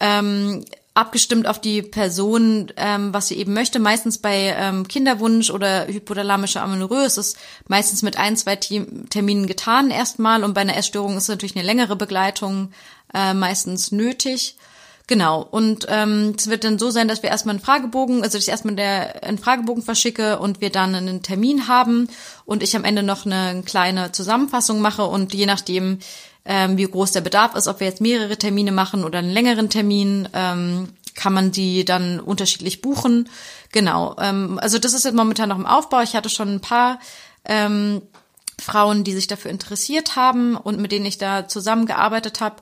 Ähm, 0.00 0.64
abgestimmt 0.94 1.46
auf 1.46 1.60
die 1.60 1.80
Person, 1.82 2.70
ähm, 2.76 3.14
was 3.14 3.28
sie 3.28 3.38
eben 3.38 3.54
möchte. 3.54 3.78
Meistens 3.78 4.18
bei 4.18 4.54
ähm, 4.58 4.86
Kinderwunsch 4.86 5.50
oder 5.50 5.86
hypothalamischer 5.86 6.62
Amenorrhoe 6.62 7.04
ist 7.04 7.16
es 7.16 7.36
meistens 7.66 8.02
mit 8.02 8.18
ein, 8.18 8.36
zwei 8.36 8.56
Terminen 8.56 9.46
getan 9.46 9.90
erstmal 9.90 10.44
und 10.44 10.52
bei 10.52 10.60
einer 10.60 10.76
Essstörung 10.76 11.16
ist 11.16 11.28
natürlich 11.28 11.56
eine 11.56 11.64
längere 11.64 11.96
Begleitung 11.96 12.72
äh, 13.14 13.32
meistens 13.32 13.90
nötig. 13.90 14.56
Genau. 15.06 15.42
Und 15.42 15.86
ähm, 15.88 16.34
es 16.38 16.48
wird 16.48 16.64
dann 16.64 16.78
so 16.78 16.90
sein, 16.90 17.08
dass 17.08 17.22
wir 17.22 17.30
erstmal 17.30 17.56
einen 17.56 17.64
Fragebogen, 17.64 18.22
also 18.22 18.38
ich 18.38 18.48
erstmal 18.48 18.76
der, 18.76 19.24
einen 19.24 19.38
Fragebogen 19.38 19.82
verschicke 19.82 20.38
und 20.38 20.60
wir 20.60 20.70
dann 20.70 20.94
einen 20.94 21.22
Termin 21.22 21.68
haben 21.68 22.08
und 22.44 22.62
ich 22.62 22.76
am 22.76 22.84
Ende 22.84 23.02
noch 23.02 23.26
eine 23.26 23.62
kleine 23.64 24.12
Zusammenfassung 24.12 24.80
mache 24.80 25.04
und 25.04 25.34
je 25.34 25.46
nachdem, 25.46 25.98
ähm, 26.44 26.76
wie 26.76 26.84
groß 26.84 27.12
der 27.12 27.20
Bedarf 27.20 27.54
ist, 27.56 27.68
ob 27.68 27.80
wir 27.80 27.86
jetzt 27.86 28.00
mehrere 28.00 28.36
Termine 28.36 28.72
machen 28.72 29.04
oder 29.04 29.18
einen 29.18 29.32
längeren 29.32 29.70
Termin, 29.70 30.28
ähm, 30.32 30.88
kann 31.14 31.32
man 31.32 31.52
die 31.52 31.84
dann 31.84 32.20
unterschiedlich 32.20 32.80
buchen. 32.80 33.28
Genau. 33.70 34.16
Ähm, 34.18 34.58
also 34.60 34.78
das 34.78 34.92
ist 34.92 35.04
jetzt 35.04 35.14
momentan 35.14 35.48
noch 35.48 35.58
im 35.58 35.66
Aufbau. 35.66 36.00
Ich 36.02 36.14
hatte 36.14 36.30
schon 36.30 36.54
ein 36.54 36.60
paar 36.60 37.00
ähm, 37.44 38.02
Frauen, 38.58 39.04
die 39.04 39.12
sich 39.12 39.26
dafür 39.26 39.50
interessiert 39.50 40.16
haben 40.16 40.56
und 40.56 40.80
mit 40.80 40.92
denen 40.92 41.06
ich 41.06 41.18
da 41.18 41.48
zusammengearbeitet 41.48 42.40
habe. 42.40 42.56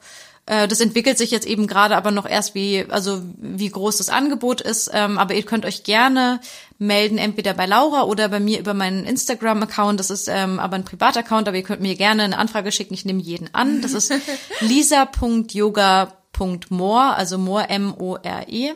Äh, 0.50 0.66
das 0.66 0.80
entwickelt 0.80 1.16
sich 1.16 1.30
jetzt 1.30 1.46
eben 1.46 1.68
gerade 1.68 1.96
aber 1.96 2.10
noch 2.10 2.28
erst, 2.28 2.56
wie, 2.56 2.84
also 2.88 3.22
wie 3.36 3.70
groß 3.70 3.98
das 3.98 4.08
Angebot 4.08 4.60
ist. 4.60 4.90
Ähm, 4.92 5.16
aber 5.16 5.34
ihr 5.34 5.44
könnt 5.44 5.64
euch 5.64 5.84
gerne 5.84 6.40
melden, 6.78 7.18
entweder 7.18 7.54
bei 7.54 7.66
Laura 7.66 8.02
oder 8.02 8.28
bei 8.28 8.40
mir 8.40 8.58
über 8.58 8.74
meinen 8.74 9.04
Instagram-Account. 9.04 10.00
Das 10.00 10.10
ist 10.10 10.26
ähm, 10.26 10.58
aber 10.58 10.74
ein 10.74 10.84
Privataccount, 10.84 11.46
aber 11.46 11.56
ihr 11.56 11.62
könnt 11.62 11.82
mir 11.82 11.94
gerne 11.94 12.24
eine 12.24 12.36
Anfrage 12.36 12.72
schicken. 12.72 12.94
Ich 12.94 13.04
nehme 13.04 13.22
jeden 13.22 13.54
an. 13.54 13.80
Das 13.80 13.92
ist 13.92 14.12
lisa.yoga.more, 14.60 17.14
also 17.14 17.38
more 17.38 17.68
M-O-R-E. 17.68 18.72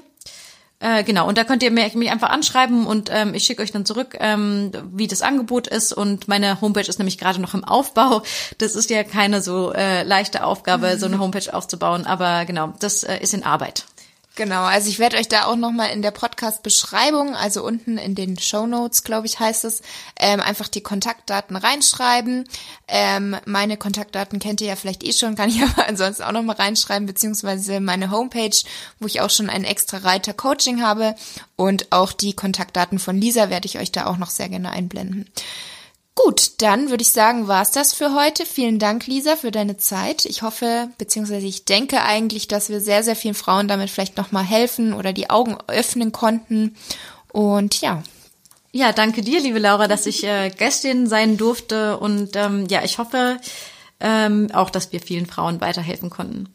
Äh, 0.80 1.04
genau, 1.04 1.26
und 1.26 1.38
da 1.38 1.44
könnt 1.44 1.62
ihr 1.62 1.70
mich 1.70 2.10
einfach 2.10 2.30
anschreiben 2.30 2.86
und 2.86 3.08
ähm, 3.12 3.32
ich 3.34 3.44
schicke 3.44 3.62
euch 3.62 3.72
dann 3.72 3.86
zurück, 3.86 4.16
ähm, 4.20 4.70
wie 4.92 5.06
das 5.06 5.22
Angebot 5.22 5.66
ist. 5.66 5.92
Und 5.92 6.28
meine 6.28 6.60
Homepage 6.60 6.82
ist 6.82 6.98
nämlich 6.98 7.16
gerade 7.16 7.40
noch 7.40 7.54
im 7.54 7.64
Aufbau. 7.64 8.22
Das 8.58 8.74
ist 8.74 8.90
ja 8.90 9.02
keine 9.04 9.40
so 9.40 9.72
äh, 9.72 10.02
leichte 10.02 10.44
Aufgabe, 10.44 10.98
so 10.98 11.06
eine 11.06 11.18
Homepage 11.18 11.52
aufzubauen, 11.52 12.06
aber 12.06 12.44
genau, 12.44 12.74
das 12.80 13.04
äh, 13.04 13.18
ist 13.18 13.34
in 13.34 13.44
Arbeit. 13.44 13.84
Genau, 14.36 14.64
also 14.64 14.88
ich 14.88 14.98
werde 14.98 15.16
euch 15.16 15.28
da 15.28 15.44
auch 15.44 15.54
nochmal 15.54 15.90
in 15.90 16.02
der 16.02 16.10
Podcast-Beschreibung, 16.10 17.36
also 17.36 17.64
unten 17.64 17.98
in 17.98 18.16
den 18.16 18.36
Show 18.36 18.66
Notes, 18.66 19.04
glaube 19.04 19.28
ich, 19.28 19.38
heißt 19.38 19.64
es, 19.64 19.80
ähm, 20.18 20.40
einfach 20.40 20.66
die 20.66 20.80
Kontaktdaten 20.80 21.54
reinschreiben. 21.54 22.48
Ähm, 22.88 23.36
meine 23.44 23.76
Kontaktdaten 23.76 24.40
kennt 24.40 24.60
ihr 24.60 24.66
ja 24.66 24.76
vielleicht 24.76 25.04
eh 25.04 25.12
schon, 25.12 25.36
kann 25.36 25.50
ich 25.50 25.62
aber 25.62 25.86
ansonsten 25.86 26.24
auch 26.24 26.32
nochmal 26.32 26.56
reinschreiben, 26.56 27.06
beziehungsweise 27.06 27.78
meine 27.78 28.10
Homepage, 28.10 28.56
wo 28.98 29.06
ich 29.06 29.20
auch 29.20 29.30
schon 29.30 29.50
einen 29.50 29.64
extra 29.64 29.98
Reiter 29.98 30.34
Coaching 30.34 30.82
habe 30.82 31.14
und 31.54 31.92
auch 31.92 32.12
die 32.12 32.32
Kontaktdaten 32.32 32.98
von 32.98 33.16
Lisa 33.16 33.50
werde 33.50 33.66
ich 33.66 33.78
euch 33.78 33.92
da 33.92 34.06
auch 34.06 34.16
noch 34.16 34.30
sehr 34.30 34.48
gerne 34.48 34.72
einblenden. 34.72 35.30
Gut, 36.16 36.62
dann 36.62 36.90
würde 36.90 37.02
ich 37.02 37.10
sagen, 37.10 37.48
war's 37.48 37.72
das 37.72 37.92
für 37.92 38.14
heute. 38.14 38.46
Vielen 38.46 38.78
Dank, 38.78 39.06
Lisa, 39.06 39.34
für 39.34 39.50
deine 39.50 39.78
Zeit. 39.78 40.24
Ich 40.26 40.42
hoffe, 40.42 40.88
beziehungsweise 40.96 41.46
ich 41.46 41.64
denke 41.64 42.02
eigentlich, 42.02 42.46
dass 42.46 42.68
wir 42.68 42.80
sehr, 42.80 43.02
sehr 43.02 43.16
vielen 43.16 43.34
Frauen 43.34 43.66
damit 43.66 43.90
vielleicht 43.90 44.16
nochmal 44.16 44.44
helfen 44.44 44.94
oder 44.94 45.12
die 45.12 45.28
Augen 45.28 45.56
öffnen 45.66 46.12
konnten. 46.12 46.76
Und 47.32 47.80
ja. 47.80 48.02
Ja, 48.70 48.92
danke 48.92 49.22
dir, 49.22 49.40
liebe 49.40 49.58
Laura, 49.58 49.88
dass 49.88 50.06
ich 50.06 50.24
äh, 50.24 50.50
Gästin 50.50 51.08
sein 51.08 51.36
durfte. 51.36 51.98
Und 51.98 52.36
ähm, 52.36 52.66
ja, 52.68 52.84
ich 52.84 52.98
hoffe 52.98 53.38
ähm, 53.98 54.48
auch, 54.52 54.70
dass 54.70 54.92
wir 54.92 55.00
vielen 55.00 55.26
Frauen 55.26 55.60
weiterhelfen 55.60 56.10
konnten. 56.10 56.54